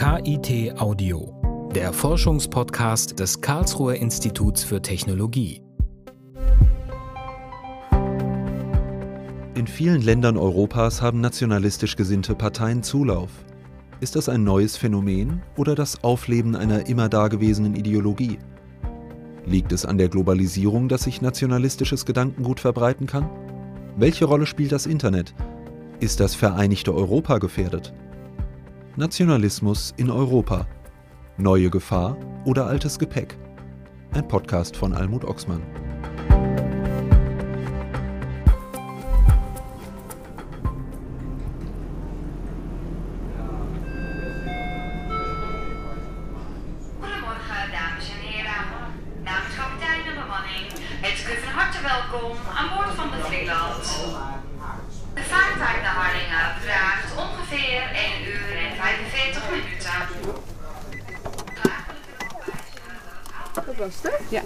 KIT 0.00 0.80
Audio, 0.80 1.70
der 1.74 1.92
Forschungspodcast 1.92 3.20
des 3.20 3.38
Karlsruher 3.42 3.96
Instituts 3.96 4.64
für 4.64 4.80
Technologie. 4.80 5.60
In 9.54 9.66
vielen 9.66 10.00
Ländern 10.00 10.38
Europas 10.38 11.02
haben 11.02 11.20
nationalistisch 11.20 11.96
gesinnte 11.96 12.34
Parteien 12.34 12.82
Zulauf. 12.82 13.28
Ist 14.00 14.16
das 14.16 14.30
ein 14.30 14.42
neues 14.42 14.78
Phänomen 14.78 15.42
oder 15.58 15.74
das 15.74 16.02
Aufleben 16.02 16.56
einer 16.56 16.88
immer 16.88 17.10
dagewesenen 17.10 17.74
Ideologie? 17.74 18.38
Liegt 19.44 19.70
es 19.70 19.84
an 19.84 19.98
der 19.98 20.08
Globalisierung, 20.08 20.88
dass 20.88 21.02
sich 21.02 21.20
nationalistisches 21.20 22.06
Gedankengut 22.06 22.58
verbreiten 22.58 23.06
kann? 23.06 23.28
Welche 23.98 24.24
Rolle 24.24 24.46
spielt 24.46 24.72
das 24.72 24.86
Internet? 24.86 25.34
Ist 25.98 26.20
das 26.20 26.34
vereinigte 26.34 26.94
Europa 26.94 27.36
gefährdet? 27.36 27.92
Nationalismus 28.96 29.94
in 29.98 30.10
Europa. 30.10 30.66
Neue 31.36 31.70
Gefahr 31.70 32.16
oder 32.44 32.66
altes 32.66 32.98
Gepäck? 32.98 33.38
Ein 34.12 34.26
Podcast 34.26 34.76
von 34.76 34.92
Almut 34.92 35.24
Oxmann. 35.24 35.62
Goedemorgen, 46.98 47.70
dames 47.70 48.10
en 48.10 48.20
heren. 48.26 48.66
Namens 49.22 49.54
kapitein 49.54 50.02
en 50.08 50.14
bemanning 50.20 50.66
heet 51.00 51.18
ik 51.18 51.28
u 51.28 51.34
Ja. 64.30 64.42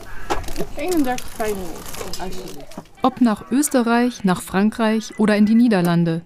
31, 0.76 1.26
95, 1.26 2.20
alsjeblieft. 2.22 2.66
Ob 3.02 3.20
nach 3.20 3.50
Österreich, 3.50 4.24
nach 4.24 4.40
Frankreich 4.40 5.18
oder 5.18 5.36
in 5.36 5.46
die 5.46 5.54
Niederlande. 5.54 6.22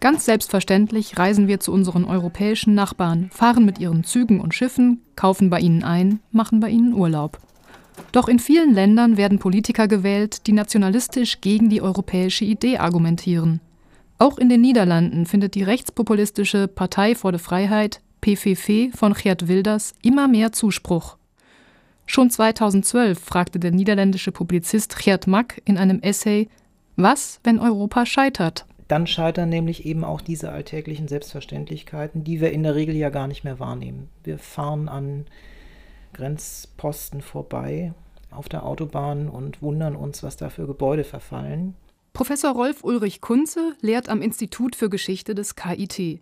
Ganz 0.00 0.24
selbstverständlich 0.24 1.18
reisen 1.18 1.46
wir 1.46 1.60
zu 1.60 1.72
unseren 1.72 2.04
europäischen 2.04 2.74
Nachbarn, 2.74 3.30
fahren 3.32 3.64
mit 3.64 3.78
ihren 3.78 4.04
Zügen 4.04 4.40
und 4.40 4.54
Schiffen, 4.54 5.00
kaufen 5.16 5.50
bei 5.50 5.60
ihnen 5.60 5.84
ein, 5.84 6.20
machen 6.30 6.60
bei 6.60 6.70
ihnen 6.70 6.94
Urlaub. 6.94 7.38
Doch 8.12 8.28
in 8.28 8.38
vielen 8.38 8.74
Ländern 8.74 9.16
werden 9.16 9.38
Politiker 9.38 9.88
gewählt, 9.88 10.46
die 10.46 10.52
nationalistisch 10.52 11.40
gegen 11.40 11.68
die 11.68 11.82
europäische 11.82 12.44
Idee 12.44 12.78
argumentieren. 12.78 13.60
Auch 14.18 14.38
in 14.38 14.48
den 14.48 14.60
Niederlanden 14.60 15.26
findet 15.26 15.54
die 15.54 15.62
rechtspopulistische 15.62 16.68
Partei 16.68 17.14
vor 17.14 17.32
der 17.32 17.40
Freiheit, 17.40 18.00
PVV 18.20 18.96
von 18.96 19.14
Geert 19.14 19.48
Wilders, 19.48 19.94
immer 20.02 20.28
mehr 20.28 20.52
Zuspruch. 20.52 21.16
Schon 22.14 22.28
2012 22.28 23.18
fragte 23.18 23.58
der 23.58 23.70
niederländische 23.70 24.32
Publizist 24.32 24.98
Geert 24.98 25.26
Mack 25.26 25.62
in 25.64 25.78
einem 25.78 26.00
Essay, 26.00 26.50
was, 26.94 27.40
wenn 27.42 27.58
Europa 27.58 28.04
scheitert? 28.04 28.66
Dann 28.86 29.06
scheitern 29.06 29.48
nämlich 29.48 29.86
eben 29.86 30.04
auch 30.04 30.20
diese 30.20 30.52
alltäglichen 30.52 31.08
Selbstverständlichkeiten, 31.08 32.22
die 32.22 32.42
wir 32.42 32.52
in 32.52 32.64
der 32.64 32.74
Regel 32.74 32.94
ja 32.96 33.08
gar 33.08 33.28
nicht 33.28 33.44
mehr 33.44 33.58
wahrnehmen. 33.60 34.10
Wir 34.24 34.36
fahren 34.36 34.90
an 34.90 35.24
Grenzposten 36.12 37.22
vorbei 37.22 37.94
auf 38.30 38.50
der 38.50 38.66
Autobahn 38.66 39.30
und 39.30 39.62
wundern 39.62 39.96
uns, 39.96 40.22
was 40.22 40.36
da 40.36 40.50
für 40.50 40.66
Gebäude 40.66 41.04
verfallen. 41.04 41.76
Professor 42.12 42.52
Rolf 42.52 42.84
Ulrich 42.84 43.22
Kunze 43.22 43.72
lehrt 43.80 44.10
am 44.10 44.20
Institut 44.20 44.76
für 44.76 44.90
Geschichte 44.90 45.34
des 45.34 45.56
KIT. 45.56 46.20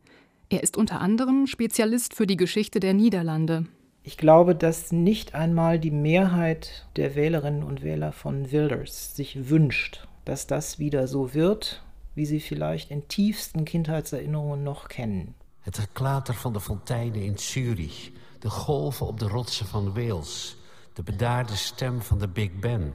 Er 0.51 0.63
ist 0.63 0.77
unter 0.77 1.01
anderem 1.01 1.49
Spezialist 1.49 2.15
für 2.15 2.29
die 2.29 2.37
Geschichte 2.37 2.79
der 2.79 2.95
Niederlande. 2.95 3.67
Ich 4.03 4.17
glaube, 4.17 4.55
dass 4.55 4.93
nicht 4.93 5.35
einmal 5.35 5.79
die 5.79 5.91
Mehrheit 5.91 6.87
der 6.97 7.15
Wählerinnen 7.15 7.63
und 7.63 7.83
Wähler 7.83 8.13
von 8.13 8.51
Wilders 8.51 9.15
sich 9.15 9.51
wünscht, 9.51 10.09
dass 10.25 10.47
das 10.47 10.79
wieder 10.79 11.07
so 11.07 11.35
wird, 11.35 11.83
wie 12.15 12.25
sie 12.25 12.41
vielleicht 12.41 12.91
in 12.91 13.09
tiefsten 13.09 13.65
Kindheitserinnerungen 13.65 14.63
noch 14.63 14.89
kennen. 14.89 15.35
Het 15.61 15.79
geklater 15.79 16.35
van 16.35 16.53
de 16.53 16.61
fonteinen 16.61 17.23
in 17.23 17.37
Zurich, 17.37 18.13
de 18.39 18.51
golven 18.51 19.07
op 19.07 19.19
de 19.19 19.29
rotsen 19.29 19.67
van 19.67 19.95
Wales, 19.95 20.57
de 20.95 21.03
bedaarde 21.03 21.57
stem 21.57 22.03
van 22.03 22.19
de 22.19 22.29
Big 22.29 22.59
Ben, 22.61 22.95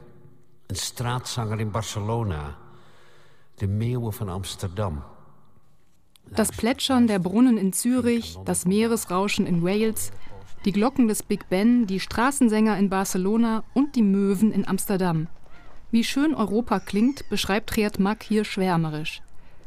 een 0.67 0.75
straatzanger 0.75 1.59
in 1.59 1.71
Barcelona, 1.71 2.55
de 3.55 3.67
meeuwen 3.67 4.13
van 4.13 4.29
Amsterdam. 4.29 5.03
Das 6.31 6.49
Plätschern 6.49 7.05
der 7.05 7.19
Brunnen 7.19 7.57
in 7.57 7.71
Zürich, 7.71 8.35
das 8.45 8.65
Meeresrauschen 8.65 9.45
in 9.45 9.61
Wales, 9.61 10.11
die 10.65 10.71
Glocken 10.71 11.07
des 11.07 11.21
Big 11.21 11.47
Ben, 11.49 11.85
die 11.85 11.99
Straßensänger 11.99 12.77
in 12.77 12.89
Barcelona 12.89 13.63
und 13.75 13.95
die 13.95 14.01
Möwen 14.01 14.51
in 14.51 14.67
Amsterdam. 14.67 15.27
Wie 15.91 16.03
schön 16.03 16.33
Europa 16.33 16.79
klingt, 16.79 17.29
beschreibt 17.29 17.71
Geert 17.71 17.99
Mack 17.99 18.23
hier 18.23 18.43
schwärmerisch. 18.43 19.21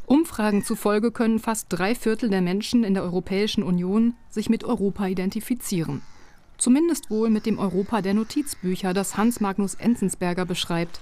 Umfragen 0.06 0.64
zufolge 0.64 1.12
können 1.12 1.38
fast 1.38 1.66
drei 1.68 1.94
Viertel 1.94 2.30
der 2.30 2.40
Menschen 2.42 2.82
in 2.82 2.94
der 2.94 3.04
Europäischen 3.04 3.62
Union 3.62 4.14
sich 4.28 4.50
mit 4.50 4.64
Europa 4.64 5.06
identifizieren. 5.06 6.02
Zumindest 6.56 7.10
wohl 7.10 7.30
mit 7.30 7.46
dem 7.46 7.60
Europa 7.60 8.02
der 8.02 8.14
Notizbücher, 8.14 8.92
das 8.92 9.16
Hans 9.16 9.40
Magnus 9.40 9.74
Enzensberger 9.74 10.44
beschreibt. 10.44 11.00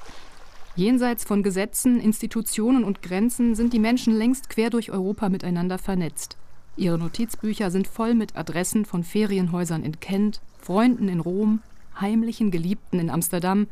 Jenseits 0.74 1.24
von 1.24 1.42
Gesetzen, 1.42 2.00
Institutionen 2.00 2.84
und 2.84 3.00
Grenzen 3.00 3.54
sind 3.54 3.72
die 3.72 3.78
Menschen 3.78 4.14
längst 4.14 4.50
quer 4.50 4.68
durch 4.68 4.90
Europa 4.90 5.30
miteinander 5.30 5.78
vernetzt. 5.78 6.36
Ihre 6.76 6.98
Notizbücher 6.98 7.70
sind 7.70 7.88
voll 7.88 8.14
mit 8.14 8.36
Adressen 8.36 8.84
von 8.84 9.02
Ferienhäusern 9.02 9.82
in 9.82 9.98
Kent, 9.98 10.42
Freunden 10.60 11.08
in 11.08 11.20
Rom, 11.20 11.62
heimlichen 11.98 12.50
Geliebten 12.50 13.00
in 13.00 13.08
Amsterdam, 13.08 13.66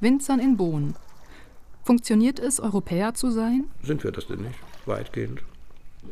Winzern 0.00 0.40
in 0.40 0.58
Bonn. 0.58 0.94
Funktioniert 1.84 2.38
es, 2.38 2.60
Europäer 2.60 3.14
zu 3.14 3.30
sein? 3.30 3.64
Sind 3.82 4.04
wir 4.04 4.12
das 4.12 4.26
denn 4.26 4.42
nicht? 4.42 4.58
Weitgehend. 4.84 5.42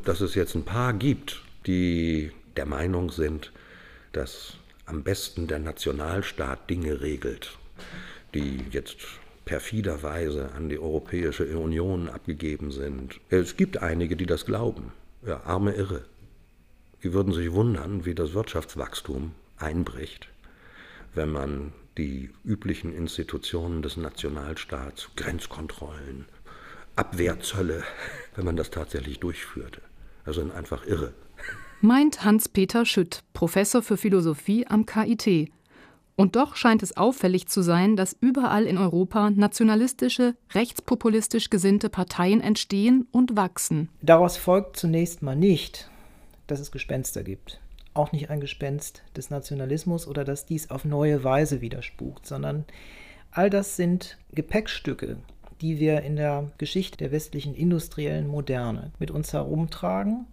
Dass 0.05 0.23
es 0.23 0.35
jetzt 0.35 0.55
ein 0.55 0.65
paar 0.65 0.95
gibt, 0.95 1.43
die 1.67 2.33
der 2.57 2.67
Meinung 2.67 3.11
sind, 3.11 3.53
dass 4.13 4.57
am 4.87 5.03
besten 5.03 5.47
der 5.49 5.59
Nationalstaat 5.59 6.71
Dinge 6.71 7.03
regelt, 7.03 7.59
die 8.35 8.61
jetzt 8.71 8.97
perfiderweise 9.45 10.53
an 10.53 10.69
die 10.71 10.79
Europäische 10.79 11.59
Union 11.59 12.09
abgegeben 12.09 12.71
sind. 12.71 13.21
Es 13.29 13.57
gibt 13.57 13.83
einige, 13.83 14.17
die 14.17 14.27
das 14.27 14.47
glauben. 14.47 14.93
Ja, 15.27 15.43
arme 15.45 15.73
Irre. 15.73 16.05
Die 17.03 17.13
würden 17.13 17.33
sich 17.33 17.53
wundern, 17.53 18.05
wie 18.05 18.15
das 18.15 18.35
Wirtschaftswachstum 18.35 19.33
einbricht, 19.57 20.29
wenn 21.15 21.31
man 21.31 21.73
die 21.97 22.31
üblichen 22.45 22.93
Institutionen 22.93 23.83
des 23.83 23.97
Nationalstaats, 23.97 25.11
Grenzkontrollen, 25.17 26.27
Abwehrzölle, 26.97 27.83
wenn 28.35 28.45
man 28.45 28.57
das 28.57 28.71
tatsächlich 28.71 29.21
durchführte. 29.21 29.81
Also 30.25 30.43
einfach 30.53 30.87
irre. 30.87 31.15
Meint 31.81 32.25
Hans-Peter 32.25 32.85
Schütt, 32.85 33.23
Professor 33.33 33.83
für 33.83 33.97
Philosophie 33.97 34.67
am 34.67 34.85
KIT. 34.85 35.51
Und 36.17 36.35
doch 36.35 36.57
scheint 36.57 36.83
es 36.83 36.97
auffällig 36.97 37.47
zu 37.47 37.63
sein, 37.63 37.95
dass 37.95 38.17
überall 38.21 38.67
in 38.67 38.77
Europa 38.77 39.31
nationalistische, 39.31 40.35
rechtspopulistisch 40.53 41.49
gesinnte 41.49 41.89
Parteien 41.89 42.41
entstehen 42.41 43.07
und 43.13 43.37
wachsen. 43.37 43.89
Daraus 44.03 44.37
folgt 44.37 44.77
zunächst 44.77 45.23
mal 45.23 45.37
nicht, 45.37 45.89
dass 46.49 46.61
es 46.61 46.73
Gespenster 46.73 47.23
gibt. 47.23 47.61
Auch 47.95 48.13
nicht 48.13 48.31
ein 48.31 48.41
Gespenst 48.41 49.03
des 49.17 49.31
Nationalismus 49.31 50.07
oder 50.07 50.25
dass 50.25 50.47
dies 50.47 50.71
auf 50.71 50.85
neue 50.85 51.25
Weise 51.25 51.61
widerspukt, 51.61 52.27
sondern 52.27 52.65
all 53.31 53.51
das 53.51 53.77
sind 53.77 54.19
Gepäckstücke, 54.33 55.19
die 55.61 55.79
wir 55.79 56.03
in 56.03 56.17
der 56.17 56.51
Geschichte 56.59 56.99
der 56.99 57.13
westlichen 57.13 57.55
industriellen 57.55 58.27
Moderne 58.27 58.93
mit 58.99 59.11
uns 59.11 59.33
herumtragen. 59.33 60.27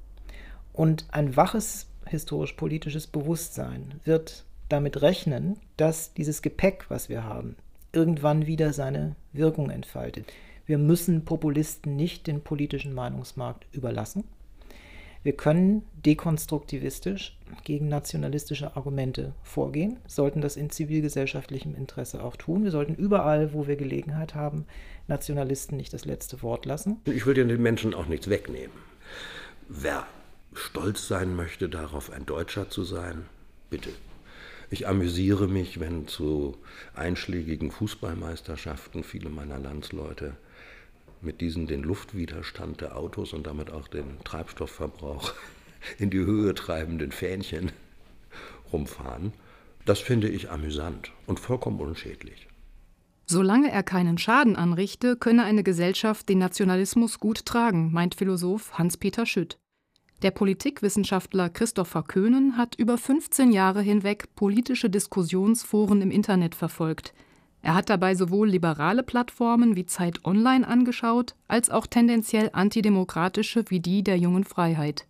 Und 0.74 1.06
ein 1.12 1.36
waches 1.36 1.88
historisch-politisches 2.08 3.08
Bewusstsein 3.08 4.02
wird 4.04 4.46
damit 4.70 5.02
rechnen, 5.02 5.58
dass 5.78 6.14
dieses 6.14 6.42
Gepäck, 6.42 6.86
was 6.90 7.10
wir 7.10 7.24
haben, 7.24 7.56
irgendwann 7.94 8.46
wieder 8.46 8.74
seine 8.74 9.16
Wirkung 9.34 9.70
entfaltet. 9.70 10.32
Wir 10.66 10.78
müssen 10.78 11.26
Populisten 11.26 11.96
nicht 11.96 12.28
den 12.28 12.42
politischen 12.42 12.94
Meinungsmarkt 12.94 13.68
überlassen. 13.72 14.24
Wir 15.26 15.36
können 15.36 15.82
dekonstruktivistisch 16.06 17.36
gegen 17.64 17.88
nationalistische 17.88 18.76
Argumente 18.76 19.34
vorgehen, 19.42 19.98
sollten 20.06 20.40
das 20.40 20.56
in 20.56 20.70
zivilgesellschaftlichem 20.70 21.74
Interesse 21.74 22.24
auch 22.24 22.36
tun. 22.36 22.64
Wir 22.64 22.70
sollten 22.70 22.94
überall, 22.94 23.52
wo 23.52 23.66
wir 23.66 23.76
Gelegenheit 23.76 24.36
haben, 24.36 24.68
Nationalisten 25.08 25.78
nicht 25.78 25.92
das 25.94 26.06
letzte 26.06 26.44
Wort 26.44 26.68
lassen. 26.68 27.02
Ich 27.06 27.26
will 27.26 27.34
den 27.34 27.48
Menschen 27.60 27.96
auch 27.96 28.06
nichts 28.06 28.30
wegnehmen. 28.30 28.76
Wer 29.68 30.06
stolz 30.54 31.08
sein 31.08 31.36
möchte, 31.36 31.70
darauf 31.70 32.12
ein 32.12 32.28
Deutscher 32.28 32.70
zu 32.70 32.84
sein, 32.84 33.26
bitte. 33.72 33.90
Ich 34.70 34.88
amüsiere 34.88 35.48
mich, 35.48 35.80
wenn 35.80 36.08
zu 36.08 36.56
einschlägigen 36.94 37.72
Fußballmeisterschaften 37.72 39.04
viele 39.04 39.32
meiner 39.32 39.58
Landsleute 39.58 40.38
mit 41.26 41.42
diesen 41.42 41.68
den 41.68 41.84
Luftwiderstand 41.84 42.82
der 42.82 42.96
Autos 42.96 43.34
und 43.34 43.46
damit 43.48 43.72
auch 43.72 43.88
den 43.88 44.20
Treibstoffverbrauch 44.24 45.34
in 45.98 46.10
die 46.10 46.20
Höhe 46.20 46.54
treibenden 46.54 47.12
Fähnchen 47.12 47.72
rumfahren, 48.72 49.34
das 49.86 50.00
finde 50.00 50.30
ich 50.30 50.50
amüsant 50.50 51.12
und 51.28 51.40
vollkommen 51.40 51.80
unschädlich. 51.80 52.48
Solange 53.28 53.72
er 53.72 53.84
keinen 53.84 54.18
Schaden 54.18 54.56
anrichte, 54.56 55.16
könne 55.16 55.44
eine 55.44 55.64
Gesellschaft 55.64 56.30
den 56.30 56.38
Nationalismus 56.38 57.20
gut 57.20 57.46
tragen, 57.46 57.92
meint 57.92 58.16
Philosoph 58.16 58.78
Hans-Peter 58.78 59.26
Schütt. 59.26 59.58
Der 60.22 60.32
Politikwissenschaftler 60.32 61.50
Christopher 61.50 62.04
Köhnen 62.04 62.58
hat 62.58 62.76
über 62.76 62.98
15 62.98 63.52
Jahre 63.52 63.82
hinweg 63.82 64.36
politische 64.36 64.90
Diskussionsforen 64.90 66.02
im 66.02 66.12
Internet 66.12 66.56
verfolgt. 66.56 67.14
Er 67.66 67.74
hat 67.74 67.90
dabei 67.90 68.14
sowohl 68.14 68.50
liberale 68.50 69.02
Plattformen 69.02 69.76
wie 69.76 69.88
Zeit 69.88 70.24
Online 70.24 70.68
angeschaut, 70.68 71.34
als 71.48 71.72
auch 71.72 71.88
tendenziell 71.88 72.52
antidemokratische 72.54 73.64
wie 73.70 73.80
die 73.80 74.04
der 74.04 74.18
Jungen 74.18 74.44
Freiheit. 74.44 75.08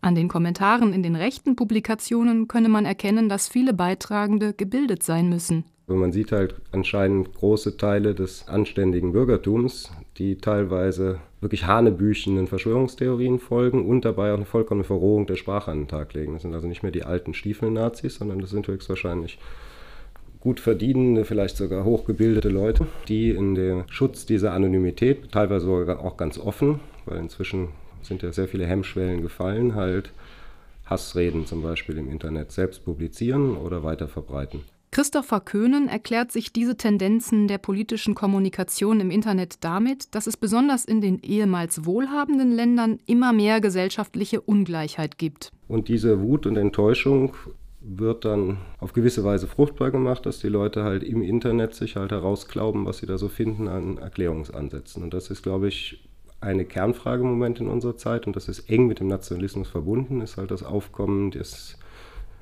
An 0.00 0.14
den 0.14 0.28
Kommentaren 0.28 0.92
in 0.92 1.02
den 1.02 1.16
rechten 1.16 1.56
Publikationen 1.56 2.46
könne 2.46 2.68
man 2.68 2.84
erkennen, 2.84 3.28
dass 3.28 3.48
viele 3.48 3.74
Beitragende 3.74 4.54
gebildet 4.54 5.02
sein 5.02 5.28
müssen. 5.28 5.64
Man 5.88 6.12
sieht 6.12 6.30
halt 6.30 6.54
anscheinend 6.70 7.34
große 7.34 7.76
Teile 7.76 8.14
des 8.14 8.46
anständigen 8.46 9.10
Bürgertums, 9.10 9.90
die 10.16 10.36
teilweise 10.36 11.18
wirklich 11.40 11.66
hanebüchenden 11.66 12.46
Verschwörungstheorien 12.46 13.40
folgen 13.40 13.84
und 13.84 14.04
dabei 14.04 14.30
auch 14.30 14.36
eine 14.36 14.44
vollkommene 14.44 14.84
Verrohung 14.84 15.26
der 15.26 15.34
Sprache 15.34 15.72
an 15.72 15.80
den 15.80 15.88
Tag 15.88 16.14
legen. 16.14 16.34
Das 16.34 16.42
sind 16.42 16.54
also 16.54 16.68
nicht 16.68 16.84
mehr 16.84 16.92
die 16.92 17.02
alten 17.02 17.34
Stiefelnazis, 17.34 18.14
sondern 18.14 18.38
das 18.38 18.50
sind 18.50 18.68
höchstwahrscheinlich 18.68 19.40
gut 20.40 20.60
verdienende, 20.60 21.24
vielleicht 21.24 21.56
sogar 21.56 21.84
hochgebildete 21.84 22.48
Leute, 22.48 22.86
die 23.08 23.30
in 23.30 23.54
den 23.54 23.84
Schutz 23.88 24.26
dieser 24.26 24.52
Anonymität, 24.52 25.32
teilweise 25.32 25.66
sogar 25.66 26.00
auch 26.00 26.16
ganz 26.16 26.38
offen, 26.38 26.80
weil 27.06 27.18
inzwischen 27.18 27.68
sind 28.02 28.22
ja 28.22 28.32
sehr 28.32 28.48
viele 28.48 28.66
Hemmschwellen 28.66 29.22
gefallen, 29.22 29.74
halt 29.74 30.12
Hassreden 30.86 31.46
zum 31.46 31.62
Beispiel 31.62 31.98
im 31.98 32.10
Internet 32.10 32.52
selbst 32.52 32.84
publizieren 32.84 33.56
oder 33.56 33.82
weiter 33.82 34.08
verbreiten. 34.08 34.60
Christopher 34.90 35.40
Köhnen 35.40 35.86
erklärt 35.86 36.32
sich 36.32 36.50
diese 36.50 36.76
Tendenzen 36.76 37.46
der 37.46 37.58
politischen 37.58 38.14
Kommunikation 38.14 39.00
im 39.00 39.10
Internet 39.10 39.56
damit, 39.60 40.14
dass 40.14 40.26
es 40.26 40.38
besonders 40.38 40.86
in 40.86 41.02
den 41.02 41.18
ehemals 41.20 41.84
wohlhabenden 41.84 42.52
Ländern 42.52 42.98
immer 43.04 43.34
mehr 43.34 43.60
gesellschaftliche 43.60 44.40
Ungleichheit 44.40 45.18
gibt. 45.18 45.52
Und 45.68 45.88
diese 45.88 46.22
Wut 46.22 46.46
und 46.46 46.56
Enttäuschung 46.56 47.34
wird 47.96 48.24
dann 48.24 48.58
auf 48.78 48.92
gewisse 48.92 49.24
Weise 49.24 49.46
fruchtbar 49.46 49.90
gemacht, 49.90 50.26
dass 50.26 50.40
die 50.40 50.48
Leute 50.48 50.84
halt 50.84 51.02
im 51.02 51.22
Internet 51.22 51.74
sich 51.74 51.96
halt 51.96 52.12
herausglauben, 52.12 52.84
was 52.84 52.98
sie 52.98 53.06
da 53.06 53.16
so 53.16 53.28
finden 53.28 53.68
an 53.68 53.98
Erklärungsansätzen. 53.98 55.02
Und 55.02 55.14
das 55.14 55.30
ist, 55.30 55.42
glaube 55.42 55.68
ich, 55.68 56.06
eine 56.40 56.64
Kernfrage 56.64 57.22
im 57.22 57.30
Moment 57.30 57.60
in 57.60 57.68
unserer 57.68 57.96
Zeit 57.96 58.26
und 58.26 58.36
das 58.36 58.48
ist 58.48 58.70
eng 58.70 58.86
mit 58.86 59.00
dem 59.00 59.08
Nationalismus 59.08 59.68
verbunden, 59.68 60.20
ist 60.20 60.36
halt 60.36 60.50
das 60.50 60.62
Aufkommen 60.62 61.30
des 61.30 61.78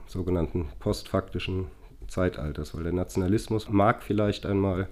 sogenannten 0.07 0.69
postfaktischen 0.81 1.67
Zeitalters, 2.09 2.75
weil 2.75 2.85
der 2.85 2.93
Nationalismus 2.93 3.69
mag 3.71 4.03
vielleicht 4.03 4.47
einmal 4.47 4.89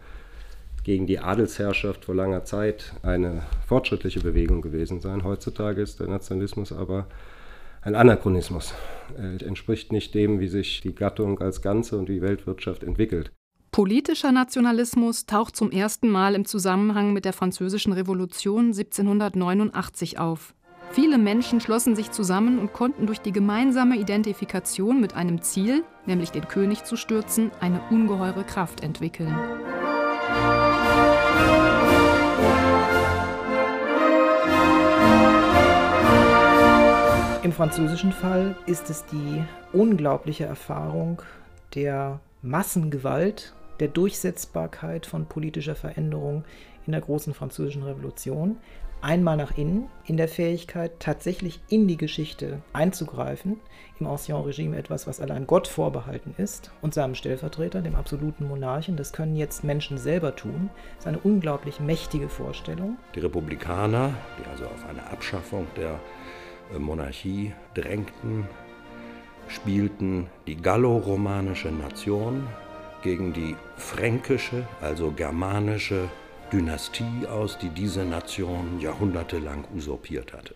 gegen 0.84 1.06
die 1.06 1.18
Adelsherrschaft 1.18 2.04
vor 2.04 2.14
langer 2.14 2.44
Zeit 2.44 2.94
eine 3.02 3.42
fortschrittliche 3.66 4.20
Bewegung 4.20 4.62
gewesen 4.62 5.00
sein. 5.00 5.24
Heutzutage 5.24 5.82
ist 5.82 6.00
der 6.00 6.08
Nationalismus 6.08 6.72
aber 6.72 7.06
ein 7.84 7.94
Anachronismus. 7.94 8.75
Er 9.16 9.46
entspricht 9.46 9.92
nicht 9.92 10.14
dem, 10.14 10.40
wie 10.40 10.48
sich 10.48 10.81
die 10.81 10.94
Gattung 10.94 11.40
als 11.40 11.62
Ganze 11.62 11.98
und 11.98 12.08
die 12.08 12.22
Weltwirtschaft 12.22 12.82
entwickelt. 12.82 13.31
Politischer 13.70 14.32
Nationalismus 14.32 15.26
taucht 15.26 15.56
zum 15.56 15.70
ersten 15.70 16.08
Mal 16.08 16.34
im 16.34 16.44
Zusammenhang 16.44 17.12
mit 17.12 17.25
der 17.25 17.32
Französischen 17.32 17.92
Revolution 17.92 18.66
1789 18.66 20.19
auf. 20.19 20.54
Viele 20.92 21.19
Menschen 21.19 21.60
schlossen 21.60 21.96
sich 21.96 22.12
zusammen 22.12 22.60
und 22.60 22.72
konnten 22.72 23.06
durch 23.06 23.19
die 23.19 23.32
gemeinsame 23.32 23.96
Identifikation 23.96 25.00
mit 25.00 25.14
einem 25.14 25.42
Ziel, 25.42 25.82
nämlich 26.06 26.31
den 26.31 26.46
König 26.46 26.84
zu 26.84 26.96
stürzen, 26.96 27.50
eine 27.60 27.81
ungeheure 27.90 28.44
Kraft 28.44 28.82
entwickeln. 28.82 29.34
Im 37.44 37.52
französischen 37.52 38.11
Fall 38.11 38.56
ist 38.64 38.88
es 38.88 39.05
die 39.05 39.44
unglaubliche 39.75 40.46
Erfahrung 40.46 41.20
der 41.75 42.20
Massengewalt 42.41 43.52
der 43.81 43.88
Durchsetzbarkeit 43.88 45.05
von 45.05 45.26
politischer 45.26 45.75
Veränderung 45.75 46.44
in 46.87 46.93
der 46.93 47.02
großen 47.02 47.35
französischen 47.35 47.82
Revolution. 47.82 48.56
Einmal 49.02 49.37
nach 49.37 49.58
innen, 49.58 49.91
in 50.06 50.17
der 50.17 50.29
Fähigkeit, 50.29 50.93
tatsächlich 51.00 51.61
in 51.69 51.87
die 51.87 51.99
Geschichte 51.99 52.62
einzugreifen, 52.73 53.61
im 54.00 54.06
Ancien 54.06 54.38
Regime 54.38 54.79
etwas, 54.79 55.06
was 55.06 55.20
allein 55.20 55.46
Gott 55.46 55.69
vorbehalten 55.69 56.35
ist 56.38 56.70
und 56.81 56.94
seinem 56.94 57.14
Stellvertreter, 57.14 57.82
dem 57.82 57.94
absoluten 57.94 58.49
Monarchen. 58.49 58.96
Das 58.96 59.12
können 59.12 59.37
jetzt 59.37 59.64
Menschen 59.64 59.99
selber 59.99 60.35
tun. 60.35 60.70
Das 60.96 61.05
ist 61.05 61.08
eine 61.08 61.19
unglaublich 61.19 61.79
mächtige 61.79 62.31
Vorstellung. 62.31 62.96
Die 63.14 63.20
Republikaner, 63.20 64.14
die 64.38 64.49
also 64.49 64.64
auf 64.64 64.88
eine 64.88 65.06
Abschaffung 65.08 65.67
der 65.76 66.00
Monarchie 66.78 67.52
drängten, 67.75 68.49
spielten 69.49 70.28
die 70.46 70.56
galloromanische 70.56 71.69
Nation 71.69 72.46
gegen 73.02 73.32
die 73.32 73.55
fränkische, 73.76 74.66
also 74.81 75.12
germanische 75.12 76.08
Dynastie 76.52 77.26
aus, 77.28 77.58
die 77.58 77.69
diese 77.69 78.05
Nation 78.05 78.81
jahrhundertelang 78.81 79.64
usurpiert 79.75 80.32
hatte. 80.32 80.55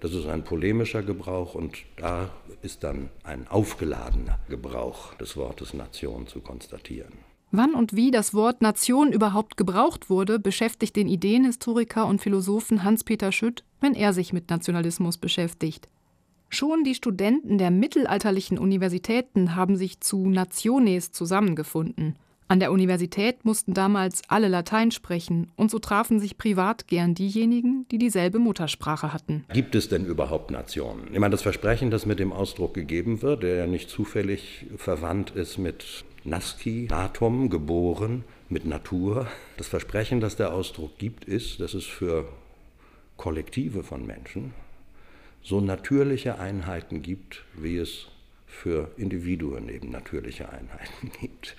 Das 0.00 0.14
ist 0.14 0.26
ein 0.26 0.42
polemischer 0.42 1.02
Gebrauch 1.02 1.54
und 1.54 1.76
da 1.96 2.30
ist 2.62 2.82
dann 2.82 3.10
ein 3.22 3.46
aufgeladener 3.48 4.40
Gebrauch 4.48 5.14
des 5.14 5.36
Wortes 5.36 5.74
Nation 5.74 6.26
zu 6.26 6.40
konstatieren. 6.40 7.12
Wann 7.54 7.74
und 7.74 7.94
wie 7.94 8.10
das 8.10 8.32
Wort 8.32 8.62
Nation 8.62 9.12
überhaupt 9.12 9.58
gebraucht 9.58 10.08
wurde, 10.08 10.38
beschäftigt 10.38 10.96
den 10.96 11.06
Ideenhistoriker 11.06 12.06
und 12.06 12.22
Philosophen 12.22 12.82
Hans-Peter 12.82 13.30
Schütt, 13.30 13.62
wenn 13.78 13.92
er 13.94 14.14
sich 14.14 14.32
mit 14.32 14.48
Nationalismus 14.48 15.18
beschäftigt. 15.18 15.88
Schon 16.48 16.82
die 16.82 16.94
Studenten 16.94 17.58
der 17.58 17.70
mittelalterlichen 17.70 18.58
Universitäten 18.58 19.54
haben 19.54 19.76
sich 19.76 20.00
zu 20.00 20.30
Nationes 20.30 21.12
zusammengefunden. 21.12 22.16
An 22.48 22.58
der 22.58 22.72
Universität 22.72 23.44
mussten 23.44 23.74
damals 23.74 24.22
alle 24.28 24.48
Latein 24.48 24.90
sprechen, 24.90 25.50
und 25.56 25.70
so 25.70 25.78
trafen 25.78 26.20
sich 26.20 26.38
privat 26.38 26.86
gern 26.86 27.14
diejenigen, 27.14 27.86
die 27.90 27.98
dieselbe 27.98 28.38
Muttersprache 28.38 29.12
hatten. 29.12 29.44
Gibt 29.52 29.74
es 29.74 29.90
denn 29.90 30.06
überhaupt 30.06 30.50
Nationen? 30.50 31.08
Ich 31.12 31.18
meine, 31.18 31.32
das 31.32 31.42
Versprechen, 31.42 31.90
das 31.90 32.06
mit 32.06 32.18
dem 32.18 32.32
Ausdruck 32.32 32.72
gegeben 32.74 33.20
wird, 33.20 33.42
der 33.42 33.56
ja 33.56 33.66
nicht 33.66 33.90
zufällig 33.90 34.66
verwandt 34.76 35.30
ist 35.30 35.58
mit 35.58 36.04
Nasci, 36.24 36.86
Natum, 36.88 37.50
geboren, 37.50 38.24
mit 38.48 38.64
Natur. 38.64 39.26
Das 39.56 39.66
Versprechen, 39.66 40.20
das 40.20 40.36
der 40.36 40.52
Ausdruck 40.52 40.98
gibt, 40.98 41.24
ist, 41.24 41.60
dass 41.60 41.74
es 41.74 41.84
für 41.84 42.28
Kollektive 43.16 43.82
von 43.82 44.06
Menschen 44.06 44.54
so 45.42 45.60
natürliche 45.60 46.38
Einheiten 46.38 47.02
gibt, 47.02 47.44
wie 47.54 47.76
es 47.76 48.06
für 48.46 48.90
Individuen 48.96 49.68
eben 49.68 49.90
natürliche 49.90 50.48
Einheiten 50.50 51.10
gibt. 51.20 51.56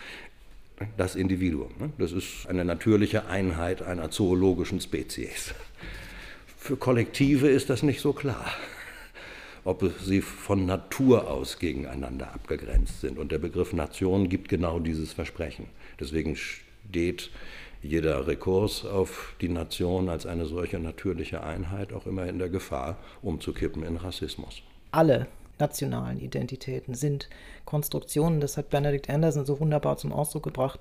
Das 0.97 1.15
Individuum, 1.15 1.71
ne? 1.79 1.93
das 1.97 2.11
ist 2.11 2.47
eine 2.47 2.65
natürliche 2.65 3.27
Einheit 3.27 3.81
einer 3.81 4.11
zoologischen 4.11 4.81
Spezies. 4.81 5.53
Für 6.57 6.77
Kollektive 6.77 7.49
ist 7.49 7.69
das 7.69 7.83
nicht 7.83 8.01
so 8.01 8.13
klar, 8.13 8.51
ob 9.65 9.83
sie 10.01 10.21
von 10.21 10.65
Natur 10.65 11.29
aus 11.29 11.59
gegeneinander 11.59 12.33
abgegrenzt 12.33 13.01
sind. 13.01 13.17
Und 13.17 13.31
der 13.31 13.39
Begriff 13.39 13.73
Nation 13.73 14.29
gibt 14.29 14.49
genau 14.49 14.79
dieses 14.79 15.13
Versprechen. 15.13 15.67
Deswegen 15.99 16.35
steht 16.35 17.31
jeder 17.81 18.27
Rekurs 18.27 18.85
auf 18.85 19.35
die 19.41 19.49
Nation 19.49 20.09
als 20.09 20.25
eine 20.25 20.45
solche 20.45 20.79
natürliche 20.79 21.43
Einheit 21.43 21.93
auch 21.93 22.05
immer 22.05 22.25
in 22.27 22.39
der 22.39 22.49
Gefahr, 22.49 22.97
umzukippen 23.21 23.83
in 23.83 23.97
Rassismus. 23.97 24.61
Alle 24.91 25.27
nationalen 25.59 26.19
Identitäten 26.19 26.95
sind 26.95 27.29
Konstruktionen, 27.65 28.41
das 28.41 28.57
hat 28.57 28.69
Benedict 28.69 29.09
Anderson 29.09 29.45
so 29.45 29.59
wunderbar 29.59 29.97
zum 29.97 30.11
Ausdruck 30.11 30.43
gebracht, 30.43 30.79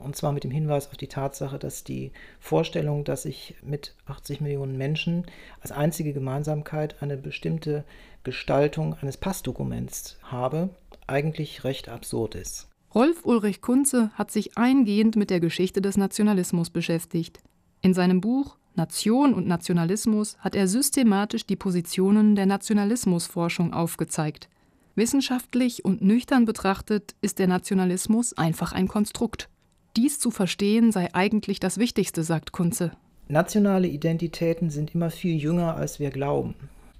und 0.00 0.16
zwar 0.16 0.32
mit 0.32 0.44
dem 0.44 0.50
Hinweis 0.50 0.88
auf 0.88 0.96
die 0.96 1.08
Tatsache, 1.08 1.58
dass 1.58 1.84
die 1.84 2.12
Vorstellung, 2.38 3.04
dass 3.04 3.24
ich 3.24 3.54
mit 3.62 3.94
80 4.06 4.40
Millionen 4.40 4.76
Menschen 4.76 5.26
als 5.60 5.72
einzige 5.72 6.12
Gemeinsamkeit 6.12 7.02
eine 7.02 7.16
bestimmte 7.16 7.84
Gestaltung 8.24 8.94
eines 8.94 9.16
Passdokuments 9.16 10.18
habe, 10.22 10.70
eigentlich 11.06 11.64
recht 11.64 11.88
absurd 11.88 12.34
ist. 12.34 12.68
Rolf 12.94 13.24
Ulrich 13.24 13.60
Kunze 13.60 14.10
hat 14.14 14.30
sich 14.30 14.58
eingehend 14.58 15.16
mit 15.16 15.30
der 15.30 15.40
Geschichte 15.40 15.80
des 15.80 15.96
Nationalismus 15.96 16.70
beschäftigt. 16.70 17.38
In 17.82 17.94
seinem 17.94 18.20
Buch 18.20 18.56
Nation 18.74 19.34
und 19.34 19.46
Nationalismus 19.46 20.36
hat 20.38 20.54
er 20.54 20.66
systematisch 20.66 21.46
die 21.46 21.56
Positionen 21.56 22.34
der 22.34 22.46
Nationalismusforschung 22.46 23.72
aufgezeigt. 23.72 24.48
Wissenschaftlich 24.94 25.84
und 25.84 26.02
nüchtern 26.02 26.44
betrachtet 26.44 27.14
ist 27.20 27.38
der 27.38 27.46
Nationalismus 27.46 28.36
einfach 28.36 28.72
ein 28.72 28.88
Konstrukt. 28.88 29.48
Dies 29.96 30.20
zu 30.20 30.30
verstehen 30.30 30.92
sei 30.92 31.08
eigentlich 31.14 31.58
das 31.58 31.78
Wichtigste, 31.78 32.22
sagt 32.22 32.52
Kunze. 32.52 32.92
Nationale 33.28 33.88
Identitäten 33.88 34.70
sind 34.70 34.94
immer 34.94 35.10
viel 35.10 35.36
jünger, 35.36 35.76
als 35.76 35.98
wir 35.98 36.10
glauben. 36.10 36.54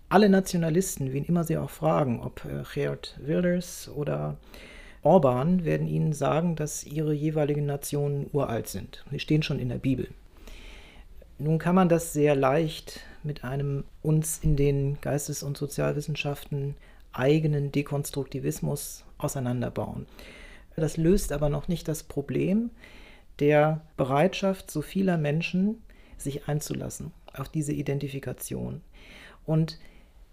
Alle 0.09 0.29
Nationalisten, 0.29 1.13
wen 1.13 1.25
immer 1.25 1.45
sie 1.45 1.57
auch 1.57 1.71
fragen, 1.71 2.21
ob 2.21 2.45
äh, 2.45 2.65
Geert 2.75 3.17
Wilders 3.21 3.89
oder 3.95 4.37
Orban, 5.03 5.65
werden 5.65 5.87
ihnen 5.87 6.13
sagen, 6.13 6.57
dass 6.57 6.85
ihre 6.85 7.13
jeweiligen 7.15 7.65
Nationen 7.65 8.29
uralt 8.33 8.67
sind. 8.67 9.05
Die 9.13 9.21
stehen 9.21 9.43
schon 9.43 9.61
in 9.61 9.69
der 9.69 9.79
Bibel. 9.79 10.09
Nun 11.39 11.59
kann 11.59 11.75
man 11.75 11.89
das 11.89 12.13
sehr 12.13 12.35
leicht 12.35 13.01
mit 13.23 13.45
einem 13.45 13.85
uns 14.03 14.39
in 14.43 14.57
den 14.57 15.01
Geistes- 15.01 15.43
und 15.43 15.57
Sozialwissenschaften 15.57 16.75
eigenen 17.13 17.73
Dekonstruktivismus 17.73 19.05
auseinanderbauen. 19.17 20.07
Das 20.81 20.97
löst 20.97 21.33
aber 21.33 21.49
noch 21.49 21.69
nicht 21.69 21.87
das 21.89 22.03
Problem 22.03 22.71
der 23.39 23.81
Bereitschaft 23.97 24.71
so 24.71 24.83
vieler 24.83 25.17
Menschen, 25.17 25.83
sich 26.19 26.49
einzulassen 26.49 27.13
auf 27.33 27.49
diese 27.49 27.73
Identifikation. 27.73 28.83
Und 29.47 29.79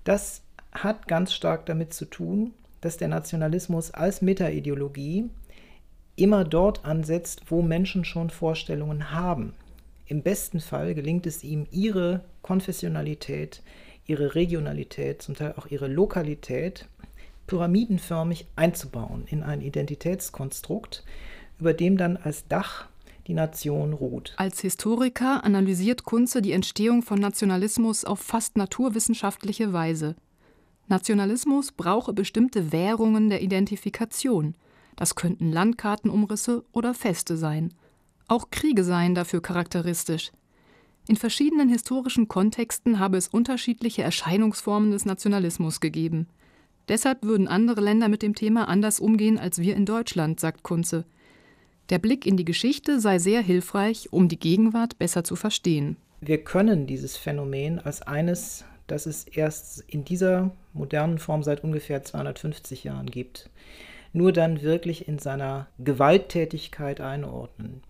das 0.03 0.41
hat 0.71 1.07
ganz 1.07 1.33
stark 1.33 1.65
damit 1.65 1.93
zu 1.93 2.05
tun, 2.05 2.53
dass 2.81 2.97
der 2.97 3.07
Nationalismus 3.07 3.91
als 3.91 4.21
Metaideologie 4.21 5.29
immer 6.15 6.43
dort 6.43 6.85
ansetzt, 6.85 7.43
wo 7.47 7.61
Menschen 7.61 8.03
schon 8.03 8.29
Vorstellungen 8.29 9.11
haben. 9.11 9.53
Im 10.07 10.21
besten 10.23 10.59
Fall 10.59 10.93
gelingt 10.93 11.25
es 11.25 11.43
ihm, 11.43 11.67
ihre 11.71 12.23
Konfessionalität, 12.41 13.61
ihre 14.05 14.35
Regionalität, 14.35 15.21
zum 15.21 15.35
Teil 15.35 15.53
auch 15.57 15.67
ihre 15.67 15.87
Lokalität 15.87 16.87
pyramidenförmig 17.47 18.47
einzubauen 18.55 19.23
in 19.27 19.41
ein 19.41 19.61
Identitätskonstrukt, 19.61 21.03
über 21.59 21.73
dem 21.73 21.97
dann 21.97 22.17
als 22.17 22.47
Dach 22.47 22.87
die 23.27 23.33
Nation 23.33 23.93
ruht. 23.93 24.33
Als 24.37 24.61
Historiker 24.61 25.43
analysiert 25.43 26.03
Kunze 26.03 26.41
die 26.41 26.53
Entstehung 26.53 27.01
von 27.01 27.19
Nationalismus 27.19 28.05
auf 28.05 28.19
fast 28.19 28.57
naturwissenschaftliche 28.57 29.73
Weise. 29.73 30.15
Nationalismus 30.87 31.73
brauche 31.73 32.13
bestimmte 32.13 32.71
Währungen 32.71 33.29
der 33.29 33.41
Identifikation. 33.41 34.55
Das 34.95 35.15
könnten 35.15 35.51
Landkartenumrisse 35.51 36.63
oder 36.71 36.93
Feste 36.93 37.35
sein. 37.35 37.73
Auch 38.27 38.49
Kriege 38.49 38.83
seien 38.83 39.13
dafür 39.13 39.41
charakteristisch. 39.41 40.31
In 41.09 41.15
verschiedenen 41.15 41.69
historischen 41.69 42.27
Kontexten 42.27 42.99
habe 42.99 43.17
es 43.17 43.27
unterschiedliche 43.27 44.03
Erscheinungsformen 44.03 44.91
des 44.91 45.05
Nationalismus 45.05 45.79
gegeben. 45.79 46.27
Deshalb 46.87 47.23
würden 47.23 47.47
andere 47.47 47.81
Länder 47.81 48.07
mit 48.07 48.21
dem 48.21 48.35
Thema 48.35 48.67
anders 48.67 48.99
umgehen 48.99 49.37
als 49.37 49.59
wir 49.59 49.75
in 49.75 49.85
Deutschland, 49.85 50.39
sagt 50.39 50.63
Kunze. 50.63 51.05
Der 51.89 51.99
Blick 51.99 52.25
in 52.25 52.37
die 52.37 52.45
Geschichte 52.45 52.99
sei 52.99 53.19
sehr 53.19 53.41
hilfreich, 53.41 54.09
um 54.11 54.27
die 54.27 54.39
Gegenwart 54.39 54.97
besser 54.97 55.23
zu 55.23 55.35
verstehen. 55.35 55.97
Wir 56.21 56.43
können 56.43 56.87
dieses 56.87 57.15
Phänomen 57.15 57.79
als 57.79 58.01
eines, 58.01 58.65
das 58.87 59.05
es 59.05 59.25
erst 59.25 59.83
in 59.87 60.03
dieser 60.03 60.51
modernen 60.73 61.19
Form 61.19 61.43
seit 61.43 61.63
ungefähr 61.63 62.03
250 62.03 62.83
Jahren 62.83 63.11
gibt, 63.11 63.49
nur 64.13 64.31
dann 64.31 64.61
wirklich 64.61 65.07
in 65.07 65.19
seiner 65.19 65.67
Gewalttätigkeit 65.79 67.01
einordnen 67.01 67.83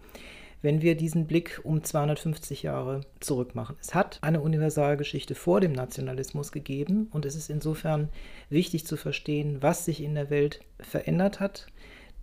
wenn 0.61 0.81
wir 0.81 0.95
diesen 0.95 1.27
Blick 1.27 1.61
um 1.63 1.83
250 1.83 2.63
Jahre 2.63 3.01
zurück 3.19 3.55
machen. 3.55 3.75
Es 3.81 3.93
hat 3.93 4.19
eine 4.21 4.41
Universalgeschichte 4.41 5.35
vor 5.35 5.61
dem 5.61 5.71
Nationalismus 5.71 6.51
gegeben 6.51 7.07
und 7.11 7.25
es 7.25 7.35
ist 7.35 7.49
insofern 7.49 8.09
wichtig 8.49 8.85
zu 8.85 8.97
verstehen, 8.97 9.57
was 9.61 9.85
sich 9.85 10.01
in 10.01 10.15
der 10.15 10.29
Welt 10.29 10.61
verändert 10.79 11.39
hat, 11.39 11.67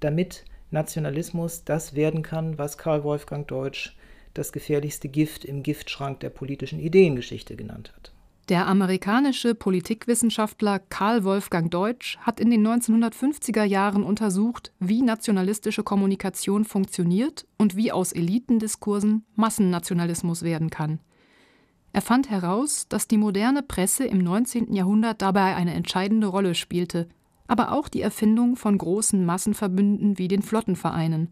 damit 0.01 0.45
Nationalismus 0.71 1.65
das 1.65 1.95
werden 1.95 2.23
kann, 2.23 2.59
was 2.59 2.79
Karl 2.79 3.05
Wolfgang 3.05 3.47
Deutsch 3.47 3.97
das 4.35 4.53
gefährlichste 4.53 5.09
Gift 5.09 5.45
im 5.45 5.63
Giftschrank 5.63 6.21
der 6.21 6.31
politischen 6.31 6.81
Ideengeschichte 6.81 7.55
genannt 7.55 7.93
hat. 7.95 8.14
Der 8.51 8.67
amerikanische 8.67 9.55
Politikwissenschaftler 9.55 10.79
Karl 10.79 11.25
Wolfgang 11.25 11.71
Deutsch 11.71 12.19
hat 12.19 12.41
in 12.41 12.51
den 12.51 12.67
1950er 12.67 13.65
Jahren 13.65 14.03
untersucht, 14.03 14.71
wie 14.79 15.01
nationalistische 15.01 15.83
Kommunikation 15.83 16.67
funktioniert 16.67 17.47
und 17.57 17.75
wie 17.75 17.91
aus 17.91 18.13
Elitendiskursen 18.13 19.25
Massennationalismus 19.35 20.43
werden 20.43 20.69
kann. 20.69 21.01
Er 21.95 22.03
fand 22.03 22.29
heraus, 22.29 22.87
dass 22.87 23.09
die 23.09 23.17
moderne 23.17 23.63
Presse 23.63 24.05
im 24.05 24.19
19. 24.19 24.75
Jahrhundert 24.75 25.23
dabei 25.23 25.57
eine 25.57 25.73
entscheidende 25.73 26.27
Rolle 26.27 26.55
spielte, 26.55 27.09
aber 27.47 27.73
auch 27.73 27.89
die 27.89 28.03
Erfindung 28.03 28.57
von 28.57 28.77
großen 28.77 29.25
Massenverbünden 29.25 30.19
wie 30.19 30.29
den 30.29 30.43
Flottenvereinen. 30.43 31.29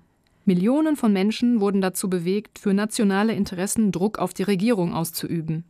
Millionen 0.46 0.96
von 0.96 1.12
Menschen 1.12 1.60
wurden 1.60 1.82
dazu 1.82 2.08
bewegt, 2.08 2.58
für 2.58 2.72
nationale 2.72 3.34
Interessen 3.34 3.92
Druck 3.92 4.18
auf 4.18 4.32
die 4.32 4.44
Regierung 4.44 4.94
auszuüben. 4.94 5.64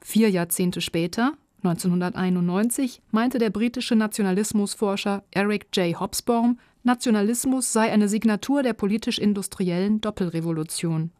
Vier 0.00 0.30
Jahrzehnte 0.30 0.80
später, 0.80 1.34
1991, 1.62 3.02
meinte 3.10 3.38
der 3.38 3.50
britische 3.50 3.96
Nationalismusforscher 3.96 5.24
Eric 5.30 5.66
J. 5.74 5.98
Hobsbawm, 5.98 6.58
Nationalismus 6.84 7.72
sei 7.72 7.90
eine 7.90 8.08
Signatur 8.08 8.62
der 8.62 8.72
politisch-industriellen 8.72 10.00
Doppelrevolution. 10.00 11.10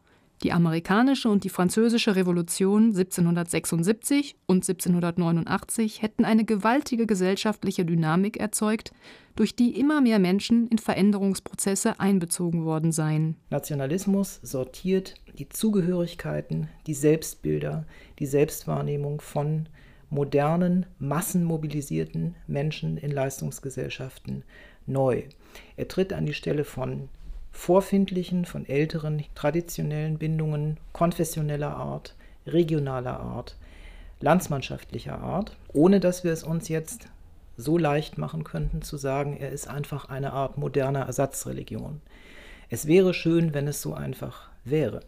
Die 0.43 0.53
amerikanische 0.53 1.29
und 1.29 1.43
die 1.43 1.49
französische 1.49 2.15
Revolution 2.15 2.91
1776 2.91 4.37
und 4.47 4.69
1789 4.69 6.01
hätten 6.01 6.25
eine 6.25 6.45
gewaltige 6.45 7.07
gesellschaftliche 7.07 7.85
Dynamik 7.85 8.37
erzeugt, 8.37 8.93
durch 9.35 9.57
die 9.57 9.79
immer 9.79 10.01
mehr 10.01 10.19
Menschen 10.19 10.69
in 10.69 10.79
Veränderungsprozesse 10.79 11.99
einbezogen 11.99 12.65
worden 12.65 12.93
seien. 12.93 13.37
Nationalismus 13.51 14.39
sortiert 14.43 15.15
die 15.39 15.49
Zugehörigkeiten, 15.49 16.69
die 16.87 16.95
Selbstbilder, 16.95 17.85
die 18.21 18.27
Selbstwahrnehmung 18.27 19.21
von 19.21 19.69
modernen, 20.11 20.87
massenmobilisierten 20.99 22.37
Menschen 22.47 22.97
in 22.97 23.11
Leistungsgesellschaften 23.11 24.45
neu. 24.87 25.25
Er 25.77 25.89
tritt 25.89 26.13
an 26.13 26.27
die 26.27 26.35
Stelle 26.35 26.65
von 26.65 27.09
vorfindlichen, 27.59 28.45
von 28.45 28.67
älteren, 28.67 29.25
traditionellen 29.35 30.17
Bindungen 30.17 30.79
konfessioneller 30.93 31.75
Art, 31.75 32.15
regionaler 32.47 33.19
Art, 33.19 33.57
landsmannschaftlicher 34.21 35.19
Art, 35.19 35.57
ohne 35.73 35.99
dass 35.99 36.23
wir 36.23 36.33
es 36.33 36.45
uns 36.45 36.69
jetzt 36.69 37.09
so 37.57 37.77
leicht 37.77 38.17
machen 38.17 38.45
könnten 38.45 38.81
zu 38.81 38.97
sagen, 38.97 39.37
er 39.37 39.51
ist 39.51 39.67
einfach 39.67 40.09
eine 40.09 40.33
Art 40.33 40.57
moderner 40.57 41.01
Ersatzreligion. 41.01 42.01
Es 42.71 42.87
wäre 42.87 43.13
schön, 43.13 43.53
wenn 43.55 43.67
es 43.67 43.83
so 43.83 43.93
einfach 43.93 44.51
wäre. 44.65 45.01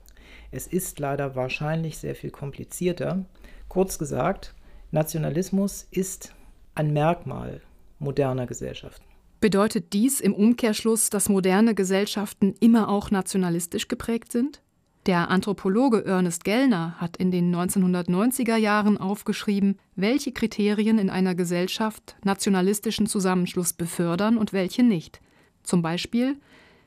Es 0.51 0.67
ist 0.67 0.99
leider 0.99 1.37
wahrscheinlich 1.37 1.99
sehr 1.99 2.17
viel 2.17 2.31
komplizierter. 2.31 3.25
Kurz 3.69 3.97
gesagt, 3.97 4.55
Nationalismus 4.91 5.87
ist 5.93 6.35
ein 6.75 6.93
Merkmal 6.93 7.61
moderner 8.01 8.47
Gesellschaften. 8.47 9.10
Bedeutet 9.41 9.95
dies 9.95 10.21
im 10.21 10.35
Umkehrschluss, 10.35 11.09
dass 11.09 11.31
moderne 11.31 11.75
Gesellschaften 11.75 12.55
immer 12.61 12.91
auch 12.91 13.11
nationalistisch 13.11 13.89
geprägt 13.89 14.33
sind? 14.33 14.61
Der 15.07 15.31
Anthropologe 15.31 16.05
Ernest 16.05 16.45
Gellner 16.45 16.97
hat 16.99 17.17
in 17.17 17.31
den 17.31 17.55
1990er 17.55 18.57
Jahren 18.57 18.99
aufgeschrieben, 18.99 19.79
welche 19.97 20.33
Kriterien 20.33 20.99
in 20.99 21.09
einer 21.09 21.35
Gesellschaft 21.35 22.17
nationalistischen 22.23 23.07
Zusammenschluss 23.07 23.73
befördern 23.73 24.37
und 24.37 24.53
welche 24.53 24.83
nicht. 24.83 25.21
Zum 25.63 25.81
Beispiel 25.81 26.37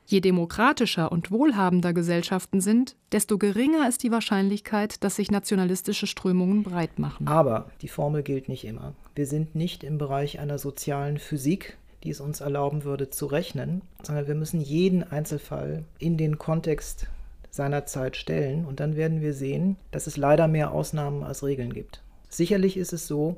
Je 0.05 0.19
demokratischer 0.19 1.11
und 1.11 1.31
wohlhabender 1.31 1.93
Gesellschaften 1.93 2.59
sind, 2.59 2.97
desto 3.13 3.37
geringer 3.37 3.87
ist 3.87 4.03
die 4.03 4.11
Wahrscheinlichkeit, 4.11 5.01
dass 5.03 5.15
sich 5.15 5.31
nationalistische 5.31 6.07
Strömungen 6.07 6.63
breit 6.63 6.99
machen. 6.99 7.25
Aber 7.27 7.71
die 7.81 7.87
Formel 7.87 8.21
gilt 8.21 8.49
nicht 8.49 8.65
immer. 8.65 8.93
Wir 9.15 9.25
sind 9.25 9.55
nicht 9.55 9.83
im 9.83 9.97
Bereich 9.97 10.39
einer 10.39 10.57
sozialen 10.57 11.19
Physik, 11.19 11.77
die 12.03 12.09
es 12.09 12.19
uns 12.19 12.41
erlauben 12.41 12.83
würde 12.83 13.09
zu 13.09 13.25
rechnen, 13.25 13.81
sondern 14.01 14.27
wir 14.27 14.35
müssen 14.35 14.61
jeden 14.61 15.03
Einzelfall 15.03 15.83
in 15.99 16.17
den 16.17 16.37
Kontext 16.37 17.07
seiner 17.49 17.85
Zeit 17.85 18.17
stellen 18.17 18.65
und 18.65 18.79
dann 18.79 18.95
werden 18.95 19.21
wir 19.21 19.33
sehen, 19.33 19.77
dass 19.91 20.07
es 20.07 20.17
leider 20.17 20.47
mehr 20.47 20.71
Ausnahmen 20.71 21.23
als 21.23 21.43
Regeln 21.43 21.73
gibt. 21.73 22.01
Sicherlich 22.29 22.77
ist 22.77 22.93
es 22.93 23.07
so, 23.07 23.37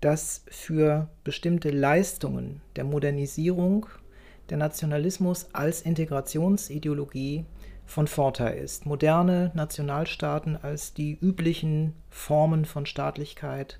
dass 0.00 0.44
für 0.48 1.08
bestimmte 1.24 1.70
Leistungen 1.70 2.62
der 2.76 2.84
Modernisierung 2.84 3.86
der 4.50 4.56
Nationalismus 4.58 5.48
als 5.52 5.82
Integrationsideologie 5.82 7.44
von 7.86 8.06
Vorteil 8.06 8.58
ist. 8.58 8.86
Moderne 8.86 9.50
Nationalstaaten 9.54 10.56
als 10.56 10.94
die 10.94 11.18
üblichen 11.20 11.94
Formen 12.10 12.64
von 12.64 12.86
Staatlichkeit 12.86 13.78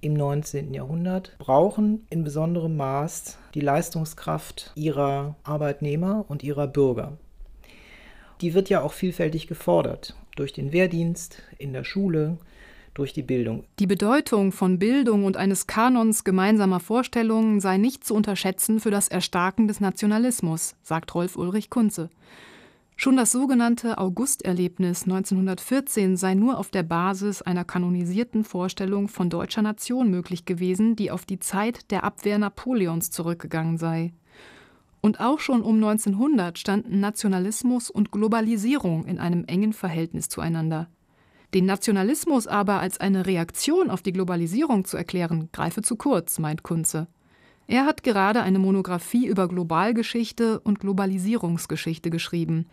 im 0.00 0.14
19. 0.14 0.74
Jahrhundert 0.74 1.36
brauchen 1.38 2.06
in 2.10 2.24
besonderem 2.24 2.76
Maß 2.76 3.38
die 3.54 3.60
Leistungskraft 3.60 4.72
ihrer 4.74 5.36
Arbeitnehmer 5.42 6.24
und 6.28 6.42
ihrer 6.42 6.66
Bürger. 6.66 7.18
Die 8.40 8.54
wird 8.54 8.68
ja 8.68 8.82
auch 8.82 8.92
vielfältig 8.92 9.48
gefordert 9.48 10.14
durch 10.36 10.52
den 10.52 10.72
Wehrdienst 10.72 11.42
in 11.58 11.72
der 11.72 11.82
Schule, 11.82 12.38
durch 12.94 13.12
die 13.12 13.22
Bildung. 13.22 13.64
Die 13.78 13.86
Bedeutung 13.86 14.52
von 14.52 14.78
Bildung 14.78 15.24
und 15.24 15.36
eines 15.36 15.66
Kanons 15.66 16.24
gemeinsamer 16.24 16.80
Vorstellungen 16.80 17.60
sei 17.60 17.76
nicht 17.76 18.04
zu 18.04 18.14
unterschätzen 18.14 18.80
für 18.80 18.90
das 18.90 19.08
Erstarken 19.08 19.68
des 19.68 19.80
Nationalismus, 19.80 20.74
sagt 20.82 21.14
Rolf 21.14 21.36
Ulrich 21.36 21.70
Kunze. 21.70 22.10
Schon 23.00 23.16
das 23.16 23.30
sogenannte 23.30 23.98
Augusterlebnis 23.98 25.04
1914 25.04 26.16
sei 26.16 26.34
nur 26.34 26.58
auf 26.58 26.70
der 26.70 26.82
Basis 26.82 27.42
einer 27.42 27.64
kanonisierten 27.64 28.42
Vorstellung 28.42 29.06
von 29.06 29.30
deutscher 29.30 29.62
Nation 29.62 30.10
möglich 30.10 30.46
gewesen, 30.46 30.96
die 30.96 31.12
auf 31.12 31.24
die 31.24 31.38
Zeit 31.38 31.92
der 31.92 32.02
Abwehr 32.02 32.38
Napoleons 32.38 33.12
zurückgegangen 33.12 33.78
sei. 33.78 34.12
Und 35.00 35.20
auch 35.20 35.38
schon 35.38 35.62
um 35.62 35.76
1900 35.76 36.58
standen 36.58 36.98
Nationalismus 36.98 37.88
und 37.88 38.10
Globalisierung 38.10 39.06
in 39.06 39.20
einem 39.20 39.44
engen 39.44 39.74
Verhältnis 39.74 40.28
zueinander. 40.28 40.88
Den 41.54 41.66
Nationalismus 41.66 42.48
aber 42.48 42.80
als 42.80 42.98
eine 42.98 43.26
Reaktion 43.26 43.90
auf 43.90 44.02
die 44.02 44.12
Globalisierung 44.12 44.84
zu 44.84 44.96
erklären, 44.96 45.50
greife 45.52 45.82
zu 45.82 45.94
kurz, 45.94 46.40
meint 46.40 46.64
Kunze. 46.64 47.06
Er 47.68 47.86
hat 47.86 48.02
gerade 48.02 48.42
eine 48.42 48.58
Monographie 48.58 49.26
über 49.26 49.46
Globalgeschichte 49.46 50.58
und 50.58 50.80
Globalisierungsgeschichte 50.80 52.10
geschrieben. 52.10 52.66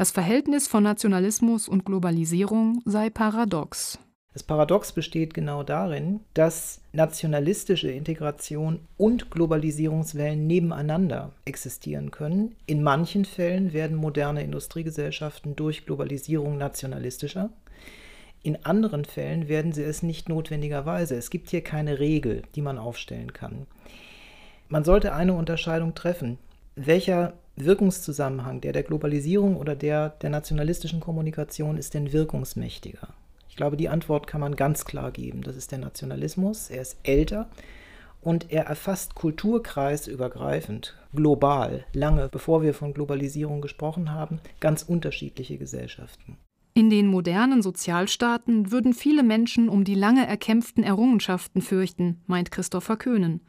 Das 0.00 0.12
Verhältnis 0.12 0.66
von 0.66 0.82
Nationalismus 0.82 1.68
und 1.68 1.84
Globalisierung 1.84 2.80
sei 2.86 3.10
paradox. 3.10 3.98
Das 4.32 4.42
Paradox 4.42 4.92
besteht 4.92 5.34
genau 5.34 5.62
darin, 5.62 6.20
dass 6.32 6.80
nationalistische 6.94 7.90
Integration 7.90 8.80
und 8.96 9.30
Globalisierungswellen 9.30 10.46
nebeneinander 10.46 11.32
existieren 11.44 12.10
können. 12.10 12.56
In 12.64 12.82
manchen 12.82 13.26
Fällen 13.26 13.74
werden 13.74 13.94
moderne 13.94 14.42
Industriegesellschaften 14.42 15.54
durch 15.54 15.84
Globalisierung 15.84 16.56
nationalistischer. 16.56 17.50
In 18.42 18.64
anderen 18.64 19.04
Fällen 19.04 19.48
werden 19.48 19.74
sie 19.74 19.82
es 19.82 20.02
nicht 20.02 20.30
notwendigerweise. 20.30 21.14
Es 21.14 21.28
gibt 21.28 21.50
hier 21.50 21.62
keine 21.62 21.98
Regel, 21.98 22.40
die 22.54 22.62
man 22.62 22.78
aufstellen 22.78 23.34
kann. 23.34 23.66
Man 24.66 24.82
sollte 24.82 25.12
eine 25.12 25.34
Unterscheidung 25.34 25.94
treffen. 25.94 26.38
Welcher 26.74 27.34
Wirkungszusammenhang, 27.56 28.60
der 28.60 28.72
der 28.72 28.82
Globalisierung 28.82 29.56
oder 29.56 29.76
der 29.76 30.10
der 30.10 30.30
nationalistischen 30.30 31.00
Kommunikation, 31.00 31.76
ist 31.76 31.94
denn 31.94 32.12
wirkungsmächtiger? 32.12 33.08
Ich 33.48 33.56
glaube, 33.56 33.76
die 33.76 33.88
Antwort 33.88 34.26
kann 34.26 34.40
man 34.40 34.56
ganz 34.56 34.84
klar 34.84 35.10
geben. 35.10 35.42
Das 35.42 35.56
ist 35.56 35.72
der 35.72 35.78
Nationalismus. 35.78 36.70
Er 36.70 36.82
ist 36.82 36.96
älter 37.02 37.48
und 38.22 38.50
er 38.50 38.66
erfasst 38.66 39.14
kulturkreisübergreifend, 39.14 40.96
global, 41.14 41.84
lange 41.92 42.28
bevor 42.28 42.62
wir 42.62 42.74
von 42.74 42.94
Globalisierung 42.94 43.60
gesprochen 43.60 44.12
haben, 44.12 44.40
ganz 44.60 44.82
unterschiedliche 44.82 45.58
Gesellschaften. 45.58 46.36
In 46.74 46.88
den 46.88 47.08
modernen 47.08 47.62
Sozialstaaten 47.62 48.70
würden 48.70 48.94
viele 48.94 49.22
Menschen 49.22 49.68
um 49.68 49.84
die 49.84 49.94
lange 49.94 50.26
erkämpften 50.26 50.84
Errungenschaften 50.84 51.62
fürchten, 51.62 52.20
meint 52.26 52.52
Christopher 52.52 52.96
Köhnen. 52.96 53.40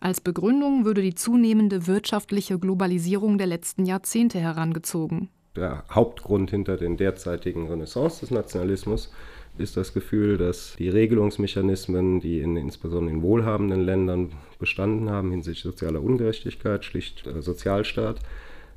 Als 0.00 0.20
Begründung 0.20 0.84
würde 0.84 1.02
die 1.02 1.14
zunehmende 1.14 1.86
wirtschaftliche 1.86 2.58
Globalisierung 2.58 3.38
der 3.38 3.46
letzten 3.46 3.86
Jahrzehnte 3.86 4.38
herangezogen. 4.38 5.30
Der 5.56 5.84
Hauptgrund 5.90 6.50
hinter 6.50 6.76
den 6.76 6.98
derzeitigen 6.98 7.68
Renaissance 7.68 8.20
des 8.20 8.30
Nationalismus 8.30 9.10
ist 9.56 9.76
das 9.78 9.94
Gefühl, 9.94 10.36
dass 10.36 10.76
die 10.78 10.90
Regelungsmechanismen, 10.90 12.20
die 12.20 12.40
in, 12.40 12.56
insbesondere 12.56 13.14
in 13.14 13.22
wohlhabenden 13.22 13.80
Ländern 13.80 14.32
bestanden 14.58 15.08
haben 15.08 15.30
hinsichtlich 15.30 15.62
sozialer 15.62 16.02
Ungerechtigkeit, 16.02 16.84
schlicht 16.84 17.26
äh, 17.26 17.40
Sozialstaat, 17.40 18.20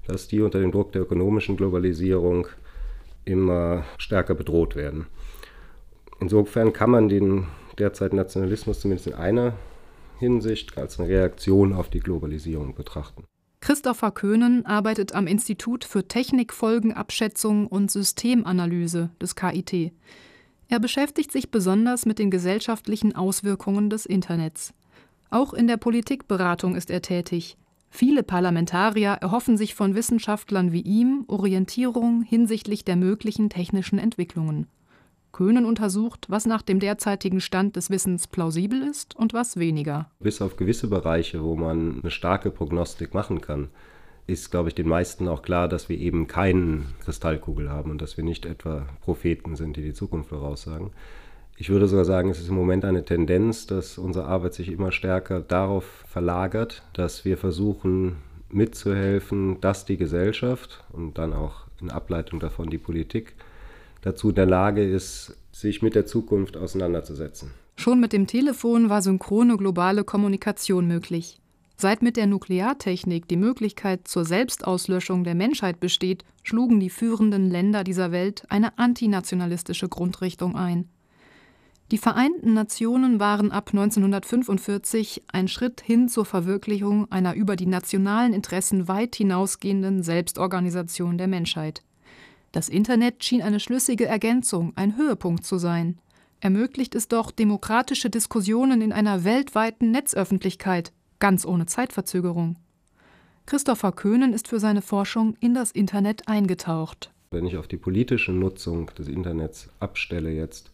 dass 0.08 0.30
die 0.30 0.42
unter 0.42 0.60
dem 0.62 0.72
Druck 0.72 0.94
der 0.94 1.02
ökonomischen 1.02 1.58
Globalisierung 1.58 2.48
immer 3.26 3.84
stärker 3.98 4.36
bedroht 4.36 4.78
werden. 4.78 5.08
Insofern 6.22 6.72
kann 6.72 6.90
man 6.90 7.10
den 7.10 7.46
derzeit 7.78 8.14
Nationalismus 8.14 8.80
zumindest 8.80 9.08
in 9.08 9.14
einer 9.14 9.54
Hinsicht 10.20 10.78
als 10.78 11.00
eine 11.00 11.10
Reaktion 11.10 11.74
auf 11.74 11.90
die 11.90 12.00
Globalisierung 12.00 12.76
betrachten. 12.76 13.24
Christopher 13.62 14.12
Köhnen 14.12 14.66
arbeitet 14.66 15.14
am 15.14 15.28
Institut 15.28 15.84
für 15.84 16.08
Technikfolgenabschätzung 16.08 17.68
und 17.68 17.92
Systemanalyse 17.92 19.10
des 19.22 19.36
KIT. 19.36 19.92
Er 20.70 20.80
beschäftigt 20.80 21.32
sich 21.32 21.52
besonders 21.52 22.06
mit 22.06 22.20
den 22.20 22.32
gesellschaftlichen 22.32 23.16
Auswirkungen 23.16 23.90
des 23.90 24.06
Internets. 24.06 24.74
Auch 25.30 25.54
in 25.54 25.68
der 25.68 25.78
Politikberatung 25.78 26.76
ist 26.76 26.90
er 26.90 27.02
tätig. 27.02 27.58
Viele 27.90 28.24
Parlamentarier 28.24 29.14
erhoffen 29.14 29.58
sich 29.58 29.74
von 29.74 29.96
Wissenschaftlern 29.96 30.72
wie 30.72 30.82
ihm 30.82 31.26
Orientierung 31.28 32.22
hinsichtlich 32.22 32.86
der 32.86 32.96
möglichen 32.96 33.50
technischen 33.50 34.00
Entwicklungen. 34.00 34.68
Köhnen 35.32 35.66
untersucht, 35.66 36.26
was 36.30 36.46
nach 36.46 36.62
dem 36.62 36.80
derzeitigen 36.80 37.42
Stand 37.42 37.76
des 37.76 37.90
Wissens 37.90 38.28
plausibel 38.28 38.82
ist 38.82 39.16
und 39.16 39.34
was 39.34 39.58
weniger. 39.58 40.10
Bis 40.20 40.42
auf 40.42 40.58
gewisse 40.58 40.88
Bereiche, 40.88 41.44
wo 41.44 41.56
man 41.56 42.00
eine 42.02 42.12
starke 42.12 42.52
Prognostik 42.52 43.14
machen 43.14 43.42
kann, 43.42 43.70
ist, 44.28 44.52
glaube 44.52 44.70
ich, 44.70 44.76
den 44.76 44.88
meisten 44.88 45.28
auch 45.28 45.42
klar, 45.42 45.68
dass 45.68 45.90
wir 45.90 45.98
eben 45.98 46.28
keine 46.28 46.84
Kristallkugel 47.04 47.70
haben 47.70 47.92
und 47.92 48.02
dass 48.02 48.16
wir 48.16 48.24
nicht 48.24 48.46
etwa 48.46 48.86
Propheten 49.02 49.56
sind, 49.56 49.76
die 49.76 49.82
die 49.82 49.94
Zukunft 49.94 50.30
voraussagen. 50.30 50.92
Ich 51.58 51.70
würde 51.70 51.88
sogar 51.88 52.06
sagen, 52.06 52.30
es 52.30 52.40
ist 52.40 52.48
im 52.48 52.56
Moment 52.56 52.86
eine 52.86 53.04
Tendenz, 53.04 53.68
dass 53.68 53.98
unsere 53.98 54.26
Arbeit 54.26 54.54
sich 54.54 54.72
immer 54.72 54.92
stärker 54.92 55.42
darauf 55.42 55.84
verlagert, 56.08 56.84
dass 56.94 57.26
wir 57.26 57.38
versuchen 57.38 58.18
mitzuhelfen, 58.50 59.60
dass 59.60 59.86
die 59.86 59.98
Gesellschaft 59.98 60.84
und 60.94 61.18
dann 61.18 61.34
auch 61.34 61.66
in 61.82 61.92
Ableitung 61.92 62.40
davon 62.40 62.70
die 62.70 62.78
Politik 62.78 63.36
dazu 64.02 64.30
in 64.30 64.36
der 64.36 64.46
Lage 64.46 64.84
ist, 64.84 65.38
sich 65.52 65.82
mit 65.82 65.96
der 65.96 66.06
Zukunft 66.06 66.58
auseinanderzusetzen. 66.58 67.52
Schon 67.76 68.00
mit 68.00 68.14
dem 68.14 68.28
Telefon 68.28 68.90
war 68.90 69.02
synchrone 69.02 69.58
globale 69.58 70.04
Kommunikation 70.04 70.88
möglich. 70.88 71.40
Seit 71.78 72.02
mit 72.02 72.18
der 72.18 72.28
Nukleartechnik 72.28 73.28
die 73.30 73.38
Möglichkeit 73.38 74.06
zur 74.06 74.26
Selbstauslöschung 74.26 75.24
der 75.24 75.34
Menschheit 75.34 75.80
besteht, 75.80 76.26
schlugen 76.44 76.82
die 76.82 76.90
führenden 76.90 77.50
Länder 77.50 77.86
dieser 77.86 78.12
Welt 78.12 78.44
eine 78.50 78.78
antinationalistische 78.78 79.88
Grundrichtung 79.88 80.58
ein. 80.58 80.90
Die 81.92 81.98
Vereinten 81.98 82.54
Nationen 82.54 83.20
waren 83.22 83.52
ab 83.52 83.70
1945 83.72 85.24
ein 85.32 85.48
Schritt 85.48 85.82
hin 85.82 86.10
zur 86.10 86.26
Verwirklichung 86.26 87.10
einer 87.12 87.34
über 87.34 87.56
die 87.56 87.66
nationalen 87.66 88.34
Interessen 88.34 88.88
weit 88.90 89.16
hinausgehenden 89.16 90.04
Selbstorganisation 90.04 91.18
der 91.18 91.28
Menschheit. 91.28 91.82
Das 92.52 92.68
Internet 92.68 93.24
schien 93.24 93.42
eine 93.42 93.60
schlüssige 93.60 94.06
Ergänzung, 94.06 94.74
ein 94.76 94.98
Höhepunkt 94.98 95.46
zu 95.46 95.58
sein. 95.58 96.00
Ermöglicht 96.40 96.96
es 96.96 97.08
doch 97.08 97.32
demokratische 97.32 98.10
Diskussionen 98.10 98.82
in 98.82 98.92
einer 98.92 99.24
weltweiten 99.24 99.92
Netzöffentlichkeit, 99.92 100.92
ganz 101.20 101.46
ohne 101.46 101.68
Zeitverzögerung. 101.68 102.56
Christopher 103.46 103.92
Köhnen 103.92 104.34
ist 104.34 104.48
für 104.48 104.60
seine 104.60 104.82
Forschung 104.82 105.36
in 105.40 105.54
das 105.54 105.72
Internet 105.72 106.28
eingetaucht. 106.28 107.12
Wenn 107.32 107.46
ich 107.46 107.58
auf 107.58 107.68
die 107.68 107.78
politische 107.78 108.32
Nutzung 108.32 108.90
des 108.98 109.08
Internets 109.08 109.70
abstelle 109.80 110.32
jetzt 110.32 110.72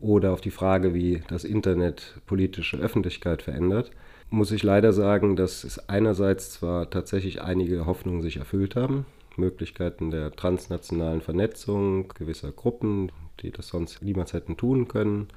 oder 0.00 0.32
auf 0.32 0.40
die 0.40 0.50
Frage, 0.50 0.92
wie 0.92 1.22
das 1.28 1.44
Internet 1.44 2.20
politische 2.26 2.76
Öffentlichkeit 2.76 3.42
verändert, 3.42 3.90
muss 4.30 4.52
ich 4.52 4.62
leider 4.62 4.92
sagen, 4.92 5.36
dass 5.36 5.64
es 5.64 5.88
einerseits 5.88 6.52
zwar 6.52 6.90
tatsächlich 6.90 7.40
einige 7.40 7.86
Hoffnungen 7.86 8.20
sich 8.20 8.36
erfüllt 8.36 8.76
haben, 8.76 9.06
Möglichkeiten 9.38 10.10
der 10.10 10.32
transnationalen 10.32 11.20
Vernetzung 11.20 12.08
gewisser 12.08 12.52
Gruppen, 12.52 13.10
die 13.40 13.50
das 13.50 13.68
sonst 13.68 14.02
niemals 14.02 14.32
hätten 14.32 14.56
tun 14.56 14.88
können. 14.88 15.28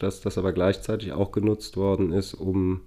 Dass 0.00 0.20
das 0.20 0.38
aber 0.38 0.52
gleichzeitig 0.52 1.12
auch 1.12 1.32
genutzt 1.32 1.76
worden 1.76 2.12
ist, 2.12 2.34
um 2.34 2.80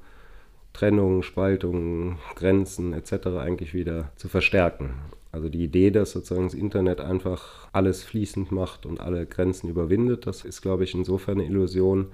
Trennungen, 0.74 1.24
Spaltungen, 1.24 2.18
Grenzen 2.36 2.94
etc. 2.94 3.28
eigentlich 3.40 3.74
wieder 3.74 4.12
zu 4.16 4.28
verstärken. 4.28 4.94
Also 5.32 5.50
die 5.50 5.64
Idee, 5.64 5.92
dass 5.92 6.12
sozusagen 6.12 6.48
das 6.48 6.54
Internet 6.54 7.02
einfach 7.02 7.68
alles 7.74 8.04
fließend 8.04 8.52
macht 8.52 8.86
und 8.86 9.00
alle 9.00 9.26
Grenzen 9.26 9.70
überwindet, 9.70 10.28
das 10.28 10.46
ist, 10.46 10.62
glaube 10.62 10.84
ich, 10.84 10.94
insofern 10.94 11.40
eine 11.40 11.46
Illusion, 11.48 12.08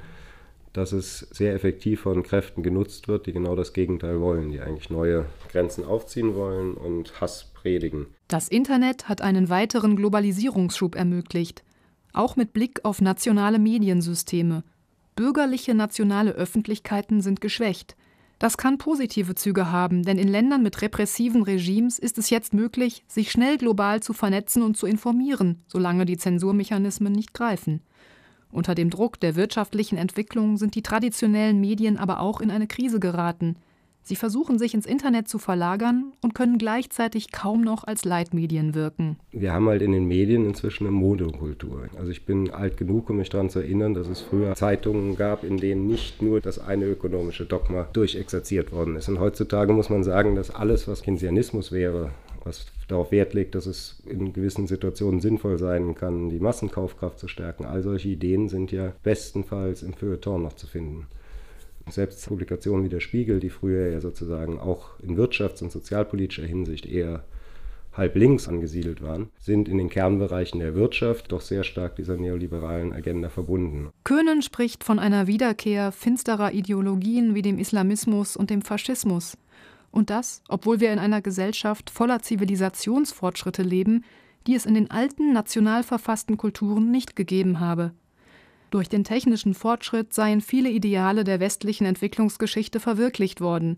dass 0.74 0.92
es 0.92 1.20
sehr 1.32 1.54
effektiv 1.54 2.02
von 2.02 2.24
Kräften 2.24 2.64
genutzt 2.64 3.08
wird, 3.08 3.28
die 3.28 3.34
genau 3.34 3.56
das 3.56 3.74
Gegenteil 3.74 4.20
wollen, 4.20 4.52
die 4.52 4.60
eigentlich 4.60 4.90
neue 4.90 5.26
Grenzen 5.52 5.86
aufziehen 5.86 6.36
wollen 6.36 6.74
und 6.74 7.22
Hass 7.22 7.52
predigen. 7.54 8.08
Das 8.28 8.50
Internet 8.50 9.08
hat 9.08 9.22
einen 9.22 9.50
weiteren 9.50 9.96
Globalisierungsschub 9.96 10.96
ermöglicht, 10.96 11.64
auch 12.12 12.36
mit 12.36 12.54
Blick 12.54 12.82
auf 12.84 13.02
nationale 13.02 13.60
Mediensysteme. 13.60 14.64
Bürgerliche 15.16 15.76
nationale 15.76 16.32
Öffentlichkeiten 16.32 17.22
sind 17.22 17.40
geschwächt. 17.40 17.96
Das 18.40 18.58
kann 18.58 18.78
positive 18.78 19.36
Züge 19.36 19.72
haben, 19.72 20.04
denn 20.04 20.18
in 20.18 20.28
Ländern 20.28 20.64
mit 20.64 20.82
repressiven 20.82 21.44
Regimes 21.44 22.00
ist 22.00 22.18
es 22.18 22.30
jetzt 22.30 22.54
möglich, 22.54 23.04
sich 23.08 23.32
schnell 23.32 23.58
global 23.58 24.02
zu 24.02 24.12
vernetzen 24.12 24.64
und 24.64 24.76
zu 24.76 24.86
informieren, 24.86 25.64
solange 25.68 26.06
die 26.06 26.18
Zensurmechanismen 26.18 27.14
nicht 27.14 27.34
greifen. 27.34 27.82
Unter 28.54 28.76
dem 28.76 28.92
Druck 28.92 29.20
der 29.20 29.36
wirtschaftlichen 29.36 29.98
Entwicklung 29.98 30.58
sind 30.58 30.76
die 30.76 30.84
traditionellen 30.84 31.60
Medien 31.60 31.98
aber 31.98 32.20
auch 32.20 32.40
in 32.40 32.52
eine 32.52 32.68
Krise 32.68 33.00
geraten. 33.00 33.56
Sie 34.06 34.16
versuchen 34.16 34.60
sich 34.60 34.74
ins 34.74 34.86
Internet 34.86 35.28
zu 35.28 35.40
verlagern 35.40 36.12
und 36.22 36.36
können 36.36 36.58
gleichzeitig 36.58 37.32
kaum 37.32 37.62
noch 37.62 37.86
als 37.86 38.04
Leitmedien 38.06 38.76
wirken. 38.76 39.18
Wir 39.32 39.54
haben 39.54 39.68
halt 39.70 39.82
in 39.82 39.94
den 39.94 40.06
Medien 40.06 40.46
inzwischen 40.46 40.86
eine 40.86 40.96
Monokultur. 40.96 41.88
Also 41.98 42.12
ich 42.12 42.26
bin 42.26 42.52
alt 42.52 42.78
genug, 42.78 43.10
um 43.10 43.18
mich 43.18 43.30
daran 43.30 43.50
zu 43.50 43.60
erinnern, 43.60 43.94
dass 43.94 44.08
es 44.08 44.20
früher 44.20 44.54
Zeitungen 44.56 45.16
gab, 45.16 45.44
in 45.44 45.58
denen 45.58 45.88
nicht 45.88 46.22
nur 46.22 46.42
das 46.42 46.60
eine 46.60 46.86
ökonomische 46.86 47.46
Dogma 47.46 47.88
durchexerziert 47.94 48.72
worden 48.72 48.98
ist. 48.98 49.08
Und 49.08 49.20
heutzutage 49.20 49.74
muss 49.74 49.90
man 49.90 50.04
sagen, 50.04 50.36
dass 50.36 50.52
alles, 50.52 50.88
was 50.88 51.02
Keynesianismus 51.02 51.72
wäre 51.72 52.12
was 52.44 52.66
darauf 52.88 53.12
Wert 53.12 53.34
legt, 53.34 53.56
dass 53.56 53.66
es 53.66 54.02
in 54.06 54.34
gewissen 54.34 54.68
Situationen 54.68 55.22
sinnvoll 55.22 55.58
sein 55.58 55.96
kann, 55.96 56.30
die 56.30 56.40
Massenkaufkraft 56.40 57.20
zu 57.20 57.28
stärken. 57.28 57.66
All 57.66 57.82
solche 57.82 58.10
Ideen 58.10 58.50
sind 58.50 58.72
ja 58.72 58.94
bestenfalls 59.04 59.84
im 59.84 59.94
Feuilleton 59.94 60.44
noch 60.44 60.54
zu 60.54 60.68
finden. 60.68 61.08
Selbst 61.90 62.26
Publikationen 62.28 62.86
wie 62.86 62.90
der 62.90 63.02
Spiegel, 63.02 63.40
die 63.40 63.50
früher 63.50 63.90
ja 63.90 64.00
sozusagen 64.00 64.60
auch 64.60 65.00
in 65.00 65.18
wirtschafts- 65.18 65.62
und 65.64 65.72
sozialpolitischer 65.72 66.46
Hinsicht 66.46 66.86
eher 66.86 67.24
halb 67.94 68.16
links 68.16 68.48
angesiedelt 68.48 69.02
waren, 69.02 69.30
sind 69.40 69.68
in 69.68 69.78
den 69.78 69.90
Kernbereichen 69.90 70.60
der 70.60 70.76
Wirtschaft 70.76 71.32
doch 71.32 71.42
sehr 71.42 71.64
stark 71.64 71.96
dieser 71.96 72.18
neoliberalen 72.18 72.92
Agenda 72.94 73.30
verbunden. 73.30 73.90
Köhnen 74.04 74.42
spricht 74.42 74.84
von 74.84 74.98
einer 74.98 75.28
Wiederkehr 75.28 75.92
finsterer 75.92 76.54
Ideologien 76.54 77.36
wie 77.36 77.42
dem 77.42 77.60
Islamismus 77.60 78.36
und 78.36 78.50
dem 78.50 78.62
Faschismus. 78.62 79.38
Und 79.94 80.10
das, 80.10 80.42
obwohl 80.50 80.80
wir 80.80 80.92
in 80.92 80.98
einer 80.98 81.22
Gesellschaft 81.22 81.92
voller 81.92 82.20
Zivilisationsfortschritte 82.20 83.62
leben, 83.62 84.04
die 84.48 84.56
es 84.56 84.66
in 84.66 84.74
den 84.74 84.90
alten 84.90 85.34
national 85.34 85.84
verfassten 85.84 86.36
Kulturen 86.36 86.90
nicht 86.90 87.16
gegeben 87.16 87.60
habe. 87.60 87.92
Durch 88.72 88.90
den 88.90 89.04
technischen 89.04 89.54
Fortschritt 89.54 90.12
seien 90.12 90.42
viele 90.42 90.72
Ideale 90.72 91.24
der 91.24 91.40
westlichen 91.40 91.86
Entwicklungsgeschichte 91.86 92.80
verwirklicht 92.80 93.40
worden. 93.40 93.78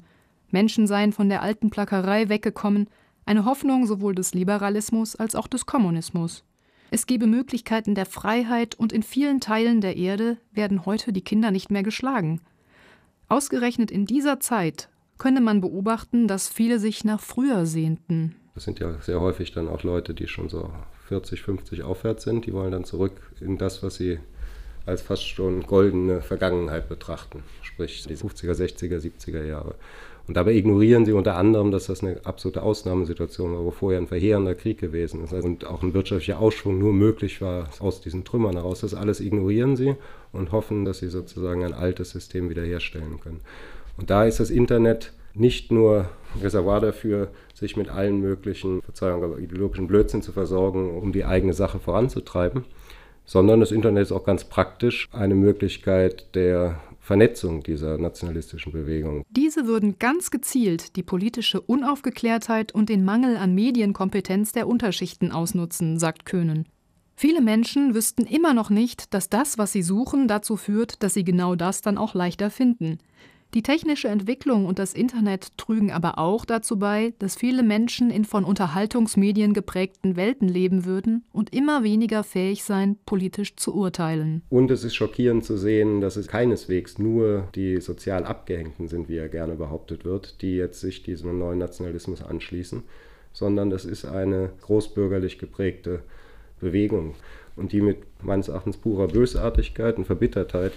Menschen 0.51 0.87
seien 0.87 1.11
von 1.11 1.27
der 1.27 1.41
alten 1.41 1.69
Plackerei 1.69 2.29
weggekommen, 2.29 2.89
eine 3.25 3.43
Hoffnung 3.43 3.85
sowohl 3.85 4.15
des 4.15 4.33
Liberalismus 4.33 5.17
als 5.17 5.35
auch 5.35 5.47
des 5.47 5.65
Kommunismus. 5.65 6.45
Es 6.91 7.07
gebe 7.07 7.27
Möglichkeiten 7.27 7.93
der 7.93 8.05
Freiheit 8.05 8.73
und 8.75 8.93
in 8.93 9.03
vielen 9.03 9.41
Teilen 9.41 9.81
der 9.81 9.97
Erde 9.97 10.37
werden 10.53 10.85
heute 10.85 11.11
die 11.11 11.23
Kinder 11.25 11.51
nicht 11.51 11.71
mehr 11.71 11.83
geschlagen. 11.83 12.39
Ausgerechnet 13.27 13.91
in 13.91 14.05
dieser 14.05 14.39
Zeit 14.39 14.87
könne 15.17 15.41
man 15.41 15.61
beobachten, 15.61 16.27
dass 16.27 16.49
viele 16.49 16.79
sich 16.79 17.03
nach 17.03 17.21
früher 17.21 17.65
sehnten. 17.65 18.35
Das 18.53 18.63
sind 18.63 18.79
ja 18.79 18.99
sehr 19.01 19.21
häufig 19.21 19.51
dann 19.51 19.67
auch 19.67 19.83
Leute, 19.83 20.13
die 20.13 20.27
schon 20.27 20.49
so 20.49 20.71
40, 21.07 21.41
50 21.41 21.83
aufwärts 21.83 22.23
sind, 22.23 22.45
die 22.45 22.53
wollen 22.53 22.71
dann 22.71 22.85
zurück 22.85 23.13
in 23.39 23.57
das, 23.57 23.83
was 23.83 23.95
sie 23.95 24.19
als 24.85 25.01
fast 25.01 25.27
schon 25.27 25.63
goldene 25.63 26.21
Vergangenheit 26.21 26.87
betrachten, 26.87 27.43
sprich 27.61 28.05
die 28.07 28.15
50er, 28.15 28.53
60er, 28.53 28.99
70er 28.99 29.43
Jahre. 29.43 29.75
Und 30.27 30.37
dabei 30.37 30.53
ignorieren 30.53 31.05
sie 31.05 31.11
unter 31.11 31.35
anderem, 31.35 31.69
dass 31.69 31.85
das 31.85 32.03
eine 32.03 32.19
absolute 32.23 32.63
Ausnahmesituation 32.63 33.53
war, 33.53 33.63
wo 33.63 33.71
vorher 33.71 33.99
ein 33.99 34.07
verheerender 34.07 34.55
Krieg 34.55 34.79
gewesen 34.79 35.23
ist 35.23 35.33
und 35.33 35.65
auch 35.65 35.83
ein 35.83 35.93
wirtschaftlicher 35.93 36.39
Ausschwung 36.39 36.79
nur 36.79 36.93
möglich 36.93 37.41
war 37.41 37.69
aus 37.79 38.01
diesen 38.01 38.23
Trümmern 38.23 38.55
heraus. 38.55 38.81
Das 38.81 38.95
alles 38.95 39.19
ignorieren 39.19 39.75
sie 39.75 39.95
und 40.31 40.51
hoffen, 40.51 40.83
dass 40.83 40.99
sie 40.99 41.09
sozusagen 41.09 41.63
ein 41.63 41.73
altes 41.73 42.09
System 42.09 42.49
wiederherstellen 42.49 43.19
können. 43.19 43.41
Und 43.97 44.09
da 44.09 44.25
ist 44.25 44.39
das 44.39 44.49
Internet 44.49 45.13
nicht 45.33 45.71
nur 45.71 46.09
Reservoir 46.41 46.79
dafür, 46.81 47.29
sich 47.53 47.77
mit 47.77 47.89
allen 47.89 48.19
möglichen, 48.19 48.81
Verzeihung, 48.81 49.23
aber 49.23 49.39
ideologischen 49.39 49.87
Blödsinn 49.87 50.21
zu 50.21 50.31
versorgen, 50.31 50.97
um 50.97 51.11
die 51.11 51.25
eigene 51.25 51.53
Sache 51.53 51.79
voranzutreiben, 51.79 52.65
sondern 53.25 53.59
das 53.59 53.71
Internet 53.71 54.03
ist 54.03 54.11
auch 54.11 54.25
ganz 54.25 54.45
praktisch 54.45 55.07
eine 55.11 55.35
Möglichkeit 55.35 56.35
der 56.35 56.79
Vernetzung 56.99 57.61
dieser 57.61 57.97
nationalistischen 57.97 58.71
Bewegung. 58.71 59.23
Diese 59.29 59.67
würden 59.67 59.99
ganz 59.99 60.31
gezielt 60.31 60.95
die 60.95 61.03
politische 61.03 61.61
Unaufgeklärtheit 61.61 62.73
und 62.73 62.89
den 62.89 63.05
Mangel 63.05 63.37
an 63.37 63.53
Medienkompetenz 63.53 64.53
der 64.53 64.67
Unterschichten 64.67 65.31
ausnutzen, 65.31 65.99
sagt 65.99 66.25
Köhnen. 66.25 66.67
Viele 67.15 67.41
Menschen 67.41 67.93
wüssten 67.93 68.25
immer 68.25 68.53
noch 68.53 68.69
nicht, 68.69 69.13
dass 69.13 69.29
das, 69.29 69.57
was 69.57 69.71
sie 69.71 69.83
suchen, 69.83 70.27
dazu 70.27 70.57
führt, 70.57 71.01
dass 71.01 71.13
sie 71.13 71.23
genau 71.23 71.55
das 71.55 71.81
dann 71.81 71.97
auch 71.97 72.13
leichter 72.13 72.49
finden. 72.49 72.97
Die 73.55 73.63
technische 73.63 74.09
Entwicklung 74.09 74.65
und 74.65 74.79
das 74.79 74.93
Internet 74.93 75.57
trügen 75.57 75.89
aber 75.89 76.19
auch 76.19 76.43
dazu 76.43 76.77
bei, 76.77 77.13
dass 77.19 77.37
viele 77.37 77.63
Menschen 77.63 78.09
in 78.09 78.25
von 78.25 78.43
Unterhaltungsmedien 78.43 79.53
geprägten 79.53 80.17
Welten 80.17 80.49
leben 80.49 80.83
würden 80.83 81.23
und 81.31 81.55
immer 81.55 81.81
weniger 81.81 82.25
fähig 82.25 82.65
seien, 82.65 82.97
politisch 83.05 83.55
zu 83.55 83.73
urteilen. 83.73 84.41
Und 84.49 84.71
es 84.71 84.83
ist 84.83 84.95
schockierend 84.95 85.45
zu 85.45 85.55
sehen, 85.55 86.01
dass 86.01 86.17
es 86.17 86.27
keineswegs 86.27 86.99
nur 86.99 87.47
die 87.55 87.79
sozial 87.79 88.25
Abgehängten 88.25 88.89
sind, 88.89 89.07
wie 89.07 89.15
er 89.15 89.29
gerne 89.29 89.55
behauptet 89.55 90.03
wird, 90.03 90.41
die 90.41 90.57
jetzt 90.57 90.81
sich 90.81 91.03
diesem 91.03 91.39
neuen 91.39 91.59
Nationalismus 91.59 92.21
anschließen, 92.21 92.83
sondern 93.31 93.71
es 93.71 93.85
ist 93.85 94.03
eine 94.03 94.49
großbürgerlich 94.63 95.39
geprägte 95.39 96.03
Bewegung 96.59 97.15
und 97.55 97.71
die 97.71 97.79
mit 97.79 97.99
meines 98.21 98.49
Erachtens 98.49 98.75
purer 98.75 99.07
Bösartigkeit 99.07 99.97
und 99.97 100.03
Verbittertheit 100.03 100.73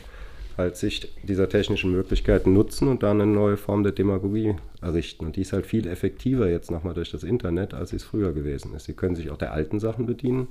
halt 0.59 0.77
sich 0.77 1.09
dieser 1.23 1.49
technischen 1.49 1.93
Möglichkeiten 1.93 2.53
nutzen 2.53 2.89
und 2.89 3.03
dann 3.03 3.21
eine 3.21 3.33
neue 3.33 3.57
Form 3.57 3.85
der 3.85 3.93
Demagogie 3.93 4.57
errichten. 4.83 5.25
Und 5.27 5.37
die 5.37 5.43
ist 5.43 5.53
halt 5.53 5.67
viel 5.67 5.87
effektiver 5.87 6.51
jetzt 6.51 6.71
nochmal 6.71 6.95
durch 6.95 7.11
das 7.11 7.23
Internet, 7.23 7.73
als 7.73 7.93
es 7.93 8.03
früher 8.03 8.33
gewesen 8.33 8.75
ist. 8.75 8.85
Sie 8.85 8.95
können 8.95 9.15
sich 9.15 9.31
auch 9.31 9.39
der 9.39 9.53
alten 9.53 9.79
Sachen 9.79 10.05
bedienen, 10.05 10.49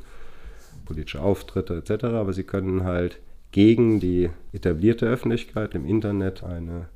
politische 0.85 1.21
Auftritte 1.21 1.75
etc., 1.75 2.05
aber 2.05 2.33
sie 2.33 2.43
können 2.43 2.85
halt 2.85 3.19
gegen 3.51 3.99
die 3.99 4.29
etablierte 4.53 5.05
Öffentlichkeit 5.05 5.75
im 5.75 5.85
Internet 5.85 6.43
eine 6.43 6.87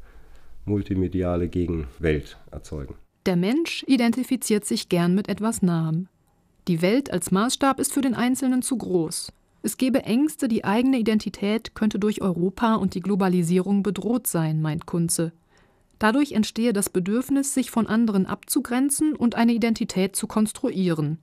multimediale 0.65 1.47
Gegenwelt 1.47 2.38
erzeugen. 2.52 2.95
Der 3.26 3.36
Mensch 3.36 3.84
identifiziert 3.88 4.65
sich 4.65 4.89
gern 4.89 5.13
mit 5.13 5.30
etwas 5.30 5.62
Nahem. 5.62 6.08
Die 6.67 6.82
Welt 6.82 7.12
als 7.12 7.32
Maßstab 7.32 7.80
ist 7.80 7.93
für 7.93 8.02
den 8.02 8.13
Einzelnen 8.13 8.62
zu 8.62 8.78
groß. 8.78 9.32
Es 9.63 9.78
gebe 9.78 10.04
Ängste, 10.04 10.47
die 10.47 10.65
eigene 10.65 10.97
Identität 10.97 11.76
könnte 11.76 12.00
durch 12.00 12.21
Europa 12.21 12.76
und 12.76 12.95
die 12.95 13.00
Globalisierung 13.00 13.84
bedroht 13.84 14.26
sein, 14.26 14.62
meint 14.62 14.88
Kunze. 14.88 15.34
Dadurch 16.00 16.32
entstehe 16.32 16.74
das 16.74 16.89
Bedürfnis, 16.89 17.54
sich 17.54 17.69
von 17.69 17.86
anderen 17.86 18.26
abzugrenzen 18.26 19.15
und 19.15 19.36
eine 19.36 19.54
Identität 19.54 20.15
zu 20.15 20.26
konstruieren. 20.26 21.19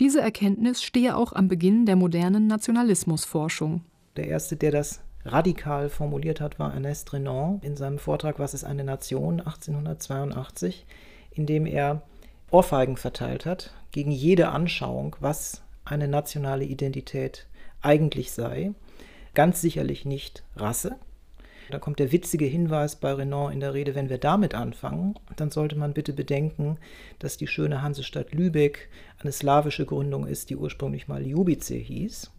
Diese 0.00 0.22
Erkenntnis 0.22 0.82
stehe 0.82 1.16
auch 1.16 1.34
am 1.34 1.48
Beginn 1.48 1.84
der 1.84 1.96
modernen 1.96 2.46
Nationalismusforschung. 2.46 3.82
Der 4.16 4.28
erste, 4.28 4.56
der 4.56 4.70
das 4.70 5.00
radikal 5.26 5.90
formuliert 5.90 6.40
hat, 6.40 6.58
war 6.58 6.72
Ernest 6.72 7.12
Renan 7.12 7.60
in 7.62 7.76
seinem 7.76 7.98
Vortrag 7.98 8.38
Was 8.38 8.54
ist 8.54 8.64
eine 8.64 8.84
Nation 8.84 9.40
1882, 9.40 10.86
in 11.30 11.44
dem 11.44 11.66
er 11.66 12.02
Ohrfeigen 12.50 12.96
verteilt 12.96 13.44
hat 13.44 13.74
gegen 13.90 14.12
jede 14.12 14.48
Anschauung, 14.48 15.16
was 15.20 15.62
eine 15.84 16.08
nationale 16.08 16.64
Identität 16.64 17.46
ist 17.48 17.55
eigentlich 17.86 18.32
sei. 18.32 18.72
Ganz 19.34 19.60
sicherlich 19.60 20.04
nicht 20.04 20.42
Rasse. 20.56 20.96
Da 21.70 21.78
kommt 21.78 21.98
der 21.98 22.12
witzige 22.12 22.44
Hinweis 22.44 22.96
bei 22.96 23.12
Renan 23.12 23.52
in 23.52 23.60
der 23.60 23.74
Rede, 23.74 23.94
wenn 23.94 24.08
wir 24.08 24.18
damit 24.18 24.54
anfangen, 24.54 25.14
dann 25.36 25.50
sollte 25.50 25.76
man 25.76 25.94
bitte 25.94 26.12
bedenken, 26.12 26.78
dass 27.18 27.36
die 27.36 27.48
schöne 27.48 27.82
Hansestadt 27.82 28.32
Lübeck 28.32 28.88
eine 29.18 29.32
slawische 29.32 29.84
Gründung 29.84 30.26
ist, 30.26 30.50
die 30.50 30.56
ursprünglich 30.56 31.08
mal 31.08 31.26
Jubice 31.26 31.68
hieß. 31.68 32.30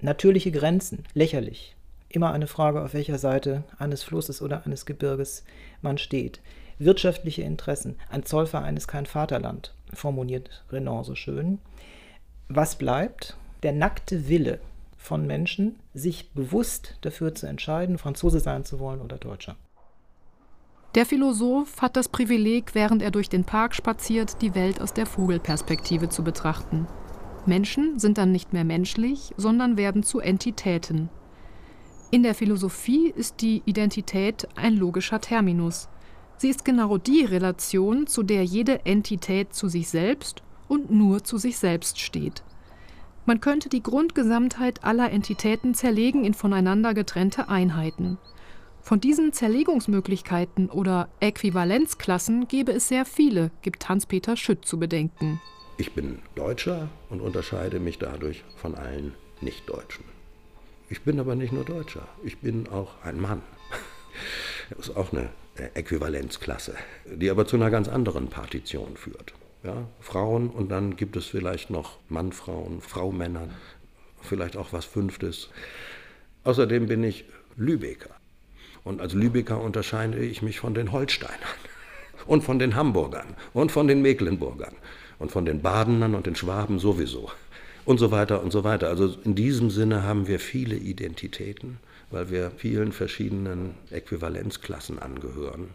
Natürliche 0.00 0.52
Grenzen, 0.52 1.04
lächerlich. 1.14 1.74
Immer 2.08 2.32
eine 2.32 2.46
Frage, 2.46 2.82
auf 2.82 2.94
welcher 2.94 3.18
Seite 3.18 3.64
eines 3.78 4.04
Flusses 4.04 4.40
oder 4.40 4.64
eines 4.64 4.86
Gebirges 4.86 5.44
man 5.82 5.98
steht. 5.98 6.40
Wirtschaftliche 6.78 7.42
Interessen, 7.42 7.96
ein 8.10 8.24
Zollverein 8.24 8.76
ist 8.76 8.86
kein 8.86 9.06
Vaterland, 9.06 9.74
formuliert 9.92 10.64
Renan 10.70 11.02
so 11.02 11.14
schön. 11.14 11.58
Was 12.48 12.76
bleibt? 12.76 13.36
Der 13.66 13.72
nackte 13.72 14.28
Wille 14.28 14.60
von 14.96 15.26
Menschen, 15.26 15.74
sich 15.92 16.30
bewusst 16.30 16.98
dafür 17.00 17.34
zu 17.34 17.48
entscheiden, 17.48 17.98
Franzose 17.98 18.38
sein 18.38 18.64
zu 18.64 18.78
wollen 18.78 19.00
oder 19.00 19.16
Deutscher. 19.18 19.56
Der 20.94 21.04
Philosoph 21.04 21.82
hat 21.82 21.96
das 21.96 22.08
Privileg, 22.08 22.76
während 22.76 23.02
er 23.02 23.10
durch 23.10 23.28
den 23.28 23.42
Park 23.42 23.74
spaziert, 23.74 24.40
die 24.40 24.54
Welt 24.54 24.80
aus 24.80 24.92
der 24.92 25.04
Vogelperspektive 25.04 26.08
zu 26.08 26.22
betrachten. 26.22 26.86
Menschen 27.44 27.98
sind 27.98 28.18
dann 28.18 28.30
nicht 28.30 28.52
mehr 28.52 28.62
menschlich, 28.62 29.34
sondern 29.36 29.76
werden 29.76 30.04
zu 30.04 30.20
Entitäten. 30.20 31.08
In 32.12 32.22
der 32.22 32.36
Philosophie 32.36 33.10
ist 33.10 33.40
die 33.40 33.64
Identität 33.64 34.46
ein 34.54 34.76
logischer 34.76 35.20
Terminus. 35.20 35.88
Sie 36.36 36.50
ist 36.50 36.64
genau 36.64 36.98
die 36.98 37.24
Relation, 37.24 38.06
zu 38.06 38.22
der 38.22 38.44
jede 38.44 38.86
Entität 38.86 39.54
zu 39.54 39.66
sich 39.66 39.88
selbst 39.88 40.44
und 40.68 40.92
nur 40.92 41.24
zu 41.24 41.36
sich 41.36 41.58
selbst 41.58 41.98
steht. 41.98 42.44
Man 43.28 43.40
könnte 43.40 43.68
die 43.68 43.82
Grundgesamtheit 43.82 44.84
aller 44.84 45.10
Entitäten 45.10 45.74
zerlegen 45.74 46.24
in 46.24 46.32
voneinander 46.32 46.94
getrennte 46.94 47.48
Einheiten. 47.48 48.18
Von 48.80 49.00
diesen 49.00 49.32
Zerlegungsmöglichkeiten 49.32 50.70
oder 50.70 51.08
Äquivalenzklassen 51.18 52.46
gäbe 52.46 52.70
es 52.70 52.86
sehr 52.86 53.04
viele, 53.04 53.50
gibt 53.62 53.88
Hans-Peter 53.88 54.36
Schütt 54.36 54.64
zu 54.64 54.78
bedenken. 54.78 55.40
Ich 55.76 55.92
bin 55.92 56.20
Deutscher 56.36 56.88
und 57.10 57.20
unterscheide 57.20 57.80
mich 57.80 57.98
dadurch 57.98 58.44
von 58.54 58.76
allen 58.76 59.12
Nichtdeutschen. 59.40 60.04
Ich 60.88 61.02
bin 61.02 61.18
aber 61.18 61.34
nicht 61.34 61.52
nur 61.52 61.64
Deutscher, 61.64 62.06
ich 62.22 62.38
bin 62.38 62.68
auch 62.68 63.02
ein 63.02 63.20
Mann. 63.20 63.42
Das 64.70 64.88
ist 64.88 64.96
auch 64.96 65.12
eine 65.12 65.28
Äquivalenzklasse, 65.74 66.74
die 67.04 67.30
aber 67.30 67.46
zu 67.46 67.54
einer 67.54 67.70
ganz 67.70 67.86
anderen 67.86 68.26
Partition 68.26 68.96
führt 68.96 69.32
ja, 69.66 69.88
Frauen 70.00 70.48
und 70.48 70.70
dann 70.70 70.96
gibt 70.96 71.16
es 71.16 71.26
vielleicht 71.26 71.70
noch 71.70 71.98
Mann, 72.08 72.32
Frauen, 72.32 72.80
Frau, 72.80 73.10
Männer, 73.10 73.48
vielleicht 74.22 74.56
auch 74.56 74.72
was 74.72 74.84
Fünftes. 74.84 75.50
Außerdem 76.44 76.86
bin 76.86 77.02
ich 77.02 77.24
Lübecker. 77.56 78.14
Und 78.84 79.00
als 79.00 79.14
Lübecker 79.14 79.60
unterscheide 79.60 80.18
ich 80.24 80.40
mich 80.42 80.60
von 80.60 80.72
den 80.72 80.92
Holsteinern 80.92 81.58
und 82.26 82.44
von 82.44 82.60
den 82.60 82.76
Hamburgern 82.76 83.26
und 83.52 83.72
von 83.72 83.88
den 83.88 84.02
Mecklenburgern 84.02 84.74
Und 85.18 85.32
von 85.32 85.44
den 85.44 85.62
Badenern 85.62 86.14
und 86.14 86.26
den 86.26 86.36
Schwaben 86.36 86.78
sowieso. 86.78 87.30
Und 87.84 87.98
so 87.98 88.10
weiter 88.10 88.42
und 88.42 88.52
so 88.52 88.62
weiter. 88.62 88.88
Also 88.88 89.16
in 89.24 89.34
diesem 89.34 89.70
Sinne 89.70 90.04
haben 90.04 90.28
wir 90.28 90.38
viele 90.38 90.76
Identitäten, 90.76 91.78
weil 92.10 92.30
wir 92.30 92.52
vielen 92.56 92.92
verschiedenen 92.92 93.74
Äquivalenzklassen 93.90 94.98
angehören. 95.00 95.70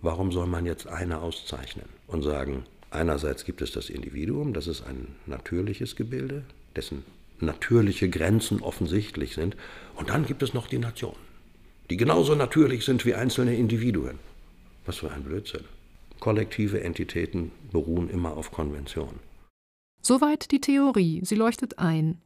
Warum 0.00 0.32
soll 0.32 0.46
man 0.46 0.66
jetzt 0.66 0.86
eine 0.86 1.20
auszeichnen 1.20 1.88
und 2.06 2.22
sagen, 2.22 2.64
einerseits 2.94 3.44
gibt 3.44 3.62
es 3.62 3.72
das 3.72 3.90
Individuum, 3.90 4.52
das 4.52 4.66
ist 4.66 4.82
ein 4.82 5.08
natürliches 5.26 5.96
Gebilde, 5.96 6.44
dessen 6.76 7.04
natürliche 7.40 8.08
Grenzen 8.08 8.60
offensichtlich 8.60 9.34
sind, 9.34 9.56
und 9.96 10.10
dann 10.10 10.26
gibt 10.26 10.42
es 10.42 10.54
noch 10.54 10.66
die 10.66 10.78
Nation, 10.78 11.16
die 11.90 11.96
genauso 11.96 12.34
natürlich 12.34 12.84
sind 12.84 13.04
wie 13.04 13.14
einzelne 13.14 13.56
Individuen. 13.56 14.18
Was 14.86 14.98
für 14.98 15.10
ein 15.10 15.24
Blödsinn. 15.24 15.64
Kollektive 16.20 16.82
Entitäten 16.82 17.50
beruhen 17.72 18.08
immer 18.08 18.36
auf 18.36 18.50
Konvention. 18.50 19.18
Soweit 20.02 20.50
die 20.50 20.60
Theorie, 20.60 21.20
sie 21.24 21.34
leuchtet 21.34 21.78
ein. 21.78 22.18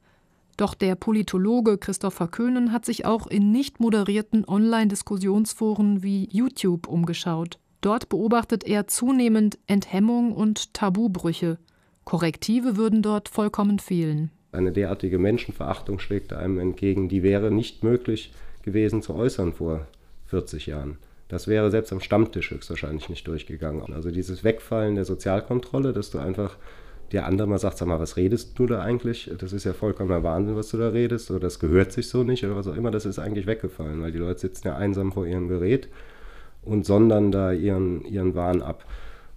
Doch 0.56 0.74
der 0.74 0.96
Politologe 0.96 1.78
Christopher 1.78 2.26
Köhnen 2.26 2.72
hat 2.72 2.84
sich 2.84 3.04
auch 3.04 3.28
in 3.28 3.52
nicht 3.52 3.78
moderierten 3.78 4.44
Online-Diskussionsforen 4.44 6.02
wie 6.02 6.28
YouTube 6.32 6.88
umgeschaut. 6.88 7.60
Dort 7.80 8.08
beobachtet 8.08 8.64
er 8.64 8.86
zunehmend 8.88 9.58
Enthemmung 9.66 10.32
und 10.32 10.74
Tabubrüche. 10.74 11.58
Korrektive 12.04 12.76
würden 12.76 13.02
dort 13.02 13.28
vollkommen 13.28 13.78
fehlen. 13.78 14.30
Eine 14.50 14.72
derartige 14.72 15.18
Menschenverachtung 15.18 15.98
schlägt 15.98 16.32
einem 16.32 16.58
entgegen, 16.58 17.08
die 17.08 17.22
wäre 17.22 17.50
nicht 17.50 17.84
möglich 17.84 18.32
gewesen 18.62 19.02
zu 19.02 19.14
äußern 19.14 19.52
vor 19.52 19.86
40 20.26 20.66
Jahren. 20.66 20.98
Das 21.28 21.46
wäre 21.46 21.70
selbst 21.70 21.92
am 21.92 22.00
Stammtisch 22.00 22.50
höchstwahrscheinlich 22.50 23.10
nicht 23.10 23.26
durchgegangen. 23.28 23.92
Also 23.92 24.10
dieses 24.10 24.44
Wegfallen 24.44 24.94
der 24.94 25.04
Sozialkontrolle, 25.04 25.92
dass 25.92 26.10
du 26.10 26.18
einfach 26.18 26.56
der 27.12 27.26
andere 27.26 27.46
mal 27.46 27.58
sagt, 27.58 27.78
sag 27.78 27.88
mal, 27.88 28.00
was 28.00 28.16
redest 28.16 28.58
du 28.58 28.66
da 28.66 28.80
eigentlich? 28.80 29.30
Das 29.38 29.52
ist 29.52 29.64
ja 29.64 29.72
vollkommener 29.72 30.22
Wahnsinn, 30.22 30.56
was 30.56 30.70
du 30.70 30.78
da 30.78 30.88
redest, 30.88 31.30
oder 31.30 31.40
das 31.40 31.58
gehört 31.58 31.92
sich 31.92 32.08
so 32.08 32.22
nicht, 32.22 32.44
oder 32.44 32.56
was 32.56 32.66
auch 32.66 32.76
immer, 32.76 32.90
das 32.90 33.06
ist 33.06 33.18
eigentlich 33.18 33.46
weggefallen, 33.46 34.02
weil 34.02 34.12
die 34.12 34.18
Leute 34.18 34.40
sitzen 34.40 34.68
ja 34.68 34.76
einsam 34.76 35.12
vor 35.12 35.26
ihrem 35.26 35.48
Gerät 35.48 35.88
und 36.62 36.86
sondern 36.86 37.30
da 37.30 37.52
ihren, 37.52 38.04
ihren 38.04 38.34
Wahn 38.34 38.62
ab. 38.62 38.84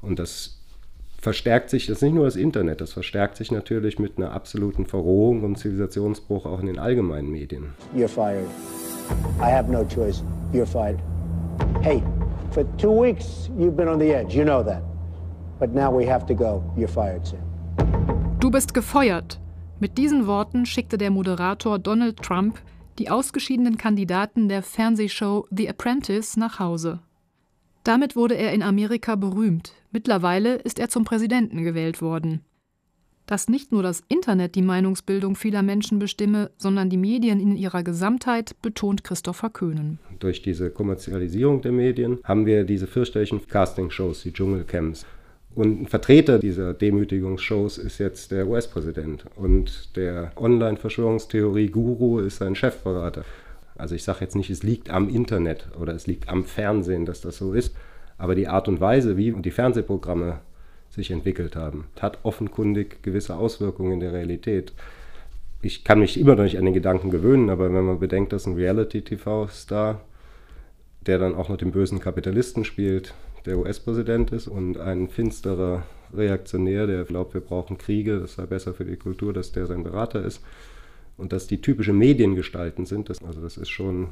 Und 0.02 0.20
das 0.20 0.62
verstärkt 1.22 1.70
sich, 1.70 1.86
das 1.86 1.98
ist 1.98 2.02
nicht 2.02 2.16
nur 2.16 2.26
das 2.26 2.36
Internet, 2.36 2.82
das 2.82 2.94
verstärkt 2.94 3.38
sich 3.38 3.52
natürlich 3.52 4.00
mit 4.00 4.18
einer 4.18 4.32
absoluten 4.32 4.86
Verrohung 4.86 5.44
und 5.44 5.58
Zivilisationsbruch 5.58 6.46
auch 6.46 6.60
in 6.60 6.66
den 6.66 6.80
allgemeinen 6.80 7.30
Medien. 7.30 7.74
You're 7.96 8.08
fired. 8.08 8.48
I 9.40 9.52
have 9.52 9.72
no 9.72 9.86
choice. 9.86 10.24
You're 10.52 10.66
fired. 10.66 11.00
Hey, 11.82 12.02
for 12.52 12.66
two 12.78 12.92
weeks 12.92 13.50
you've 13.58 13.76
been 13.76 13.88
on 13.88 14.00
the 14.00 14.12
edge, 14.12 14.36
you 14.36 14.44
know 14.44 14.64
that. 14.64 14.82
But 15.60 15.76
now 15.76 15.96
we 15.96 16.10
have 16.10 16.26
to 16.26 16.34
go. 16.34 16.64
You're 16.76 16.88
fired, 16.88 17.26
Sam. 17.28 17.40
Du 18.40 18.50
bist 18.50 18.74
gefeuert. 18.74 19.40
Mit 19.80 20.00
diesen 20.00 20.26
Worten 20.26 20.66
schickte 20.66 20.98
der 20.98 21.12
Moderator 21.12 21.78
Donald 21.78 22.18
Trump 22.18 22.60
die 22.98 23.10
ausgeschiedenen 23.10 23.78
Kandidaten 23.78 24.50
der 24.50 24.64
Fernsehshow 24.64 25.48
The 25.52 25.70
Apprentice 25.70 26.38
nach 26.38 26.60
Hause. 26.60 27.00
Damit 27.84 28.16
wurde 28.16 28.36
er 28.36 28.54
in 28.54 28.62
Amerika 28.62 29.16
berühmt. 29.16 29.74
Mittlerweile 29.92 30.56
ist 30.56 30.80
er 30.80 30.90
zum 30.90 31.04
Präsidenten 31.04 31.64
gewählt 31.64 32.02
worden. 32.02 32.42
Dass 33.26 33.48
nicht 33.48 33.72
nur 33.72 33.82
das 33.82 34.04
Internet 34.08 34.56
die 34.56 34.62
Meinungsbildung 34.62 35.36
vieler 35.36 35.64
Menschen 35.64 36.00
bestimme, 36.00 36.52
sondern 36.58 36.90
die 36.90 36.98
Medien 36.98 37.40
in 37.40 37.56
ihrer 37.56 37.82
Gesamtheit, 37.82 38.56
betont 38.62 39.04
Christopher 39.04 39.50
Köhnen. 39.50 40.00
Durch 40.20 40.42
diese 40.42 40.70
Kommerzialisierung 40.70 41.62
der 41.62 41.72
Medien 41.72 42.20
haben 42.24 42.46
wir 42.46 42.66
diese 42.66 42.88
fürchterlichen 42.88 43.48
Castingshows, 43.48 44.24
die 44.24 44.34
Dschungelcamps. 44.34 45.06
Und 45.54 45.82
ein 45.82 45.88
Vertreter 45.88 46.40
dieser 46.40 46.74
Demütigungsshows 46.74 47.78
ist 47.78 47.98
jetzt 47.98 48.32
der 48.32 48.48
US-Präsident. 48.48 49.26
Und 49.36 49.96
der 49.98 50.32
Online-Verschwörungstheorie-Guru 50.38 52.20
ist 52.20 52.38
sein 52.38 52.56
Chefberater. 52.56 53.26
Also 53.82 53.96
ich 53.96 54.04
sage 54.04 54.20
jetzt 54.22 54.36
nicht, 54.36 54.52
es 54.52 54.62
liegt 54.62 54.92
am 54.92 55.10
Internet 55.10 55.68
oder 55.80 55.96
es 55.96 56.06
liegt 56.06 56.30
am 56.30 56.44
Fernsehen, 56.46 57.08
dass 57.08 57.22
das 57.22 57.38
so 57.38 57.54
ist. 57.54 57.76
Aber 58.20 58.36
die 58.36 58.48
Art 58.48 58.68
und 58.68 58.80
Weise, 58.80 59.18
wie 59.18 59.32
die 59.32 59.50
Fernsehprogramme 59.50 60.40
sich 60.92 61.10
entwickelt 61.10 61.56
haben, 61.56 61.86
hat 62.00 62.20
offenkundig 62.22 63.02
gewisse 63.02 63.36
Auswirkungen 63.36 63.94
in 63.94 64.00
der 64.00 64.14
Realität. 64.14 64.74
Ich 65.64 65.84
kann 65.84 66.00
mich 66.00 66.20
immer 66.20 66.36
noch 66.36 66.44
nicht 66.44 66.60
an 66.60 66.66
den 66.66 66.76
Gedanken 66.76 67.10
gewöhnen, 67.10 67.50
aber 67.50 67.74
wenn 67.74 67.86
man 67.86 68.00
bedenkt, 68.00 68.34
dass 68.34 68.46
ein 68.46 68.54
Reality-TV-Star, 68.54 70.02
der 71.08 71.18
dann 71.18 71.34
auch 71.34 71.50
noch 71.50 71.58
den 71.58 71.72
bösen 71.72 72.00
Kapitalisten 72.00 72.66
spielt, 72.66 73.16
der 73.46 73.58
US-Präsident 73.58 74.32
ist 74.32 74.48
und 74.48 74.78
ein 74.78 75.08
finsterer 75.10 75.84
Reaktionär, 76.14 76.86
der 76.86 77.04
glaubt, 77.06 77.34
wir 77.34 77.42
brauchen 77.42 77.80
Kriege, 77.80 78.20
das 78.20 78.36
sei 78.36 78.46
besser 78.46 78.76
für 78.76 78.86
die 78.86 78.98
Kultur, 78.98 79.34
dass 79.34 79.52
der 79.52 79.66
sein 79.66 79.84
Berater 79.84 80.24
ist 80.24 80.42
und 81.22 81.32
dass 81.32 81.48
die 81.48 81.62
typische 81.62 81.94
Mediengestalten 81.94 82.86
sind. 82.86 83.10
Das, 83.10 83.24
also 83.24 83.42
das 83.42 83.58
ist 83.58 83.70
schon 83.70 84.10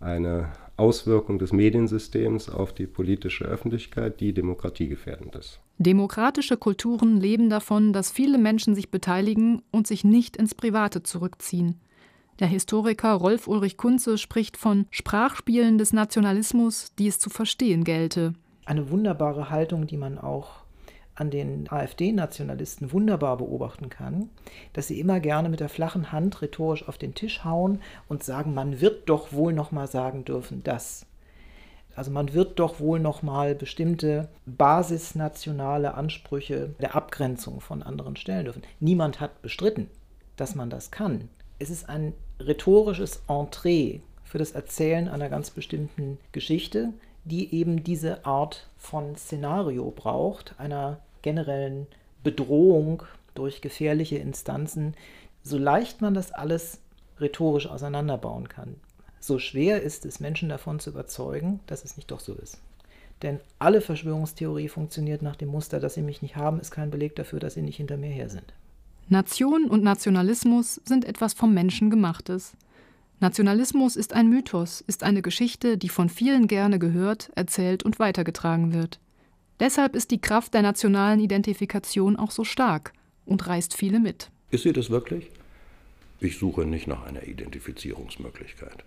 eine 0.00 0.52
Auswirkung 0.76 1.38
des 1.38 1.52
Mediensystems 1.52 2.50
auf 2.50 2.74
die 2.74 2.86
politische 2.86 3.44
Öffentlichkeit, 3.44 4.20
die 4.20 4.32
demokratiegefährdend 4.32 5.34
ist. 5.36 5.60
Demokratische 5.78 6.56
Kulturen 6.56 7.20
leben 7.20 7.48
davon, 7.48 7.92
dass 7.92 8.10
viele 8.10 8.38
Menschen 8.38 8.74
sich 8.74 8.90
beteiligen 8.90 9.62
und 9.70 9.86
sich 9.86 10.04
nicht 10.04 10.36
ins 10.36 10.54
Private 10.54 11.02
zurückziehen. 11.02 11.80
Der 12.40 12.48
Historiker 12.48 13.12
Rolf 13.12 13.46
Ulrich 13.46 13.76
Kunze 13.76 14.18
spricht 14.18 14.56
von 14.56 14.86
Sprachspielen 14.90 15.78
des 15.78 15.92
Nationalismus, 15.92 16.92
die 16.98 17.06
es 17.06 17.20
zu 17.20 17.30
verstehen 17.30 17.84
gelte 17.84 18.34
eine 18.66 18.90
wunderbare 18.90 19.50
Haltung, 19.50 19.86
die 19.86 19.96
man 19.96 20.18
auch 20.18 20.63
an 21.14 21.30
den 21.30 21.70
AfD-Nationalisten 21.70 22.92
wunderbar 22.92 23.36
beobachten 23.38 23.88
kann, 23.88 24.30
dass 24.72 24.88
sie 24.88 24.98
immer 24.98 25.20
gerne 25.20 25.48
mit 25.48 25.60
der 25.60 25.68
flachen 25.68 26.12
Hand 26.12 26.42
rhetorisch 26.42 26.88
auf 26.88 26.98
den 26.98 27.14
Tisch 27.14 27.44
hauen 27.44 27.80
und 28.08 28.24
sagen, 28.24 28.54
man 28.54 28.80
wird 28.80 29.08
doch 29.08 29.32
wohl 29.32 29.52
noch 29.52 29.72
mal 29.72 29.86
sagen 29.86 30.24
dürfen, 30.24 30.62
dass. 30.62 31.06
Also 31.96 32.10
man 32.10 32.34
wird 32.34 32.58
doch 32.58 32.80
wohl 32.80 32.98
noch 32.98 33.22
mal 33.22 33.54
bestimmte 33.54 34.28
basisnationale 34.46 35.94
Ansprüche 35.94 36.74
der 36.80 36.96
Abgrenzung 36.96 37.60
von 37.60 37.84
anderen 37.84 38.16
stellen 38.16 38.46
dürfen. 38.46 38.62
Niemand 38.80 39.20
hat 39.20 39.42
bestritten, 39.42 39.88
dass 40.34 40.56
man 40.56 40.70
das 40.70 40.90
kann. 40.90 41.28
Es 41.60 41.70
ist 41.70 41.88
ein 41.88 42.12
rhetorisches 42.40 43.22
Entree 43.28 44.00
für 44.24 44.38
das 44.38 44.50
Erzählen 44.50 45.08
einer 45.08 45.28
ganz 45.28 45.50
bestimmten 45.50 46.18
Geschichte, 46.32 46.92
die 47.24 47.54
eben 47.54 47.82
diese 47.82 48.24
Art 48.26 48.68
von 48.76 49.16
Szenario 49.16 49.90
braucht, 49.90 50.54
einer 50.58 50.98
generellen 51.22 51.86
Bedrohung 52.22 53.02
durch 53.34 53.60
gefährliche 53.60 54.16
Instanzen, 54.18 54.94
so 55.42 55.58
leicht 55.58 56.00
man 56.00 56.14
das 56.14 56.32
alles 56.32 56.80
rhetorisch 57.20 57.66
auseinanderbauen 57.66 58.48
kann. 58.48 58.76
So 59.20 59.38
schwer 59.38 59.82
ist 59.82 60.04
es, 60.04 60.20
Menschen 60.20 60.48
davon 60.48 60.80
zu 60.80 60.90
überzeugen, 60.90 61.60
dass 61.66 61.84
es 61.84 61.96
nicht 61.96 62.10
doch 62.10 62.20
so 62.20 62.34
ist. 62.34 62.58
Denn 63.22 63.40
alle 63.58 63.80
Verschwörungstheorie 63.80 64.68
funktioniert 64.68 65.22
nach 65.22 65.36
dem 65.36 65.48
Muster, 65.48 65.80
dass 65.80 65.94
sie 65.94 66.02
mich 66.02 66.20
nicht 66.20 66.36
haben, 66.36 66.60
ist 66.60 66.70
kein 66.70 66.90
Beleg 66.90 67.16
dafür, 67.16 67.40
dass 67.40 67.54
sie 67.54 67.62
nicht 67.62 67.76
hinter 67.76 67.96
mir 67.96 68.10
her 68.10 68.28
sind. 68.28 68.52
Nation 69.08 69.66
und 69.66 69.82
Nationalismus 69.82 70.80
sind 70.84 71.04
etwas 71.04 71.34
vom 71.34 71.54
Menschen 71.54 71.90
gemachtes. 71.90 72.52
Nationalismus 73.20 73.96
ist 73.96 74.12
ein 74.12 74.28
Mythos, 74.28 74.80
ist 74.80 75.02
eine 75.02 75.22
Geschichte, 75.22 75.78
die 75.78 75.88
von 75.88 76.08
vielen 76.08 76.48
gerne 76.48 76.78
gehört, 76.78 77.30
erzählt 77.36 77.82
und 77.82 77.98
weitergetragen 77.98 78.72
wird. 78.72 79.00
Deshalb 79.60 79.94
ist 79.94 80.10
die 80.10 80.20
Kraft 80.20 80.52
der 80.54 80.62
nationalen 80.62 81.20
Identifikation 81.20 82.16
auch 82.16 82.32
so 82.32 82.44
stark 82.44 82.92
und 83.24 83.46
reißt 83.46 83.74
viele 83.74 84.00
mit. 84.00 84.30
Ist 84.50 84.64
sie 84.64 84.72
das 84.72 84.90
wirklich? 84.90 85.30
Ich 86.20 86.38
suche 86.38 86.64
nicht 86.64 86.86
nach 86.86 87.04
einer 87.06 87.24
Identifizierungsmöglichkeit. 87.26 88.84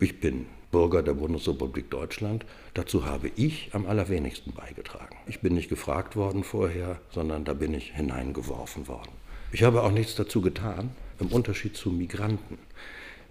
Ich 0.00 0.20
bin 0.20 0.46
Bürger 0.70 1.02
der 1.02 1.14
Bundesrepublik 1.14 1.90
Deutschland. 1.90 2.44
Dazu 2.74 3.04
habe 3.04 3.30
ich 3.36 3.70
am 3.72 3.86
allerwenigsten 3.86 4.52
beigetragen. 4.52 5.16
Ich 5.26 5.40
bin 5.40 5.54
nicht 5.54 5.68
gefragt 5.68 6.14
worden 6.14 6.44
vorher, 6.44 7.00
sondern 7.10 7.44
da 7.44 7.54
bin 7.54 7.74
ich 7.74 7.94
hineingeworfen 7.94 8.86
worden. 8.86 9.10
Ich 9.50 9.62
habe 9.62 9.82
auch 9.82 9.90
nichts 9.90 10.14
dazu 10.14 10.40
getan, 10.40 10.90
im 11.20 11.28
Unterschied 11.28 11.76
zu 11.76 11.90
Migranten, 11.90 12.58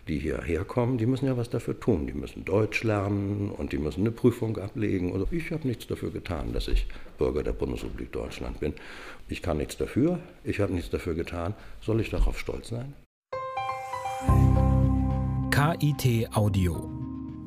die 0.08 0.20
hierher 0.20 0.64
kommen, 0.64 0.98
die 0.98 1.06
müssen 1.06 1.26
ja 1.26 1.38
was 1.38 1.50
dafür 1.50 1.80
tun. 1.80 2.08
Die 2.08 2.14
müssen 2.14 2.46
Deutsch 2.46 2.84
lernen 2.84 3.52
und 3.52 3.74
die 3.74 3.78
müssen 3.78 4.02
eine 4.02 4.12
Prüfung 4.12 4.58
ablegen. 4.58 5.14
Also 5.14 5.28
ich 5.32 5.52
habe 5.52 5.68
nichts 5.68 5.88
dafür 5.88 6.12
getan, 6.12 6.54
dass 6.54 6.68
ich 6.68 6.88
Bürger 7.18 7.44
der 7.44 7.54
Bundesrepublik 7.54 8.12
Deutschland 8.12 8.60
bin. 8.60 8.74
Ich 9.28 9.42
kann 9.42 9.58
nichts 9.58 9.78
dafür, 9.78 10.20
ich 10.44 10.60
habe 10.60 10.74
nichts 10.74 10.90
dafür 10.90 11.14
getan. 11.14 11.54
Soll 11.82 12.00
ich 12.00 12.10
darauf 12.10 12.40
stolz 12.40 12.70
sein? 12.70 12.94
KIT 15.52 16.36
Audio. 16.36 16.90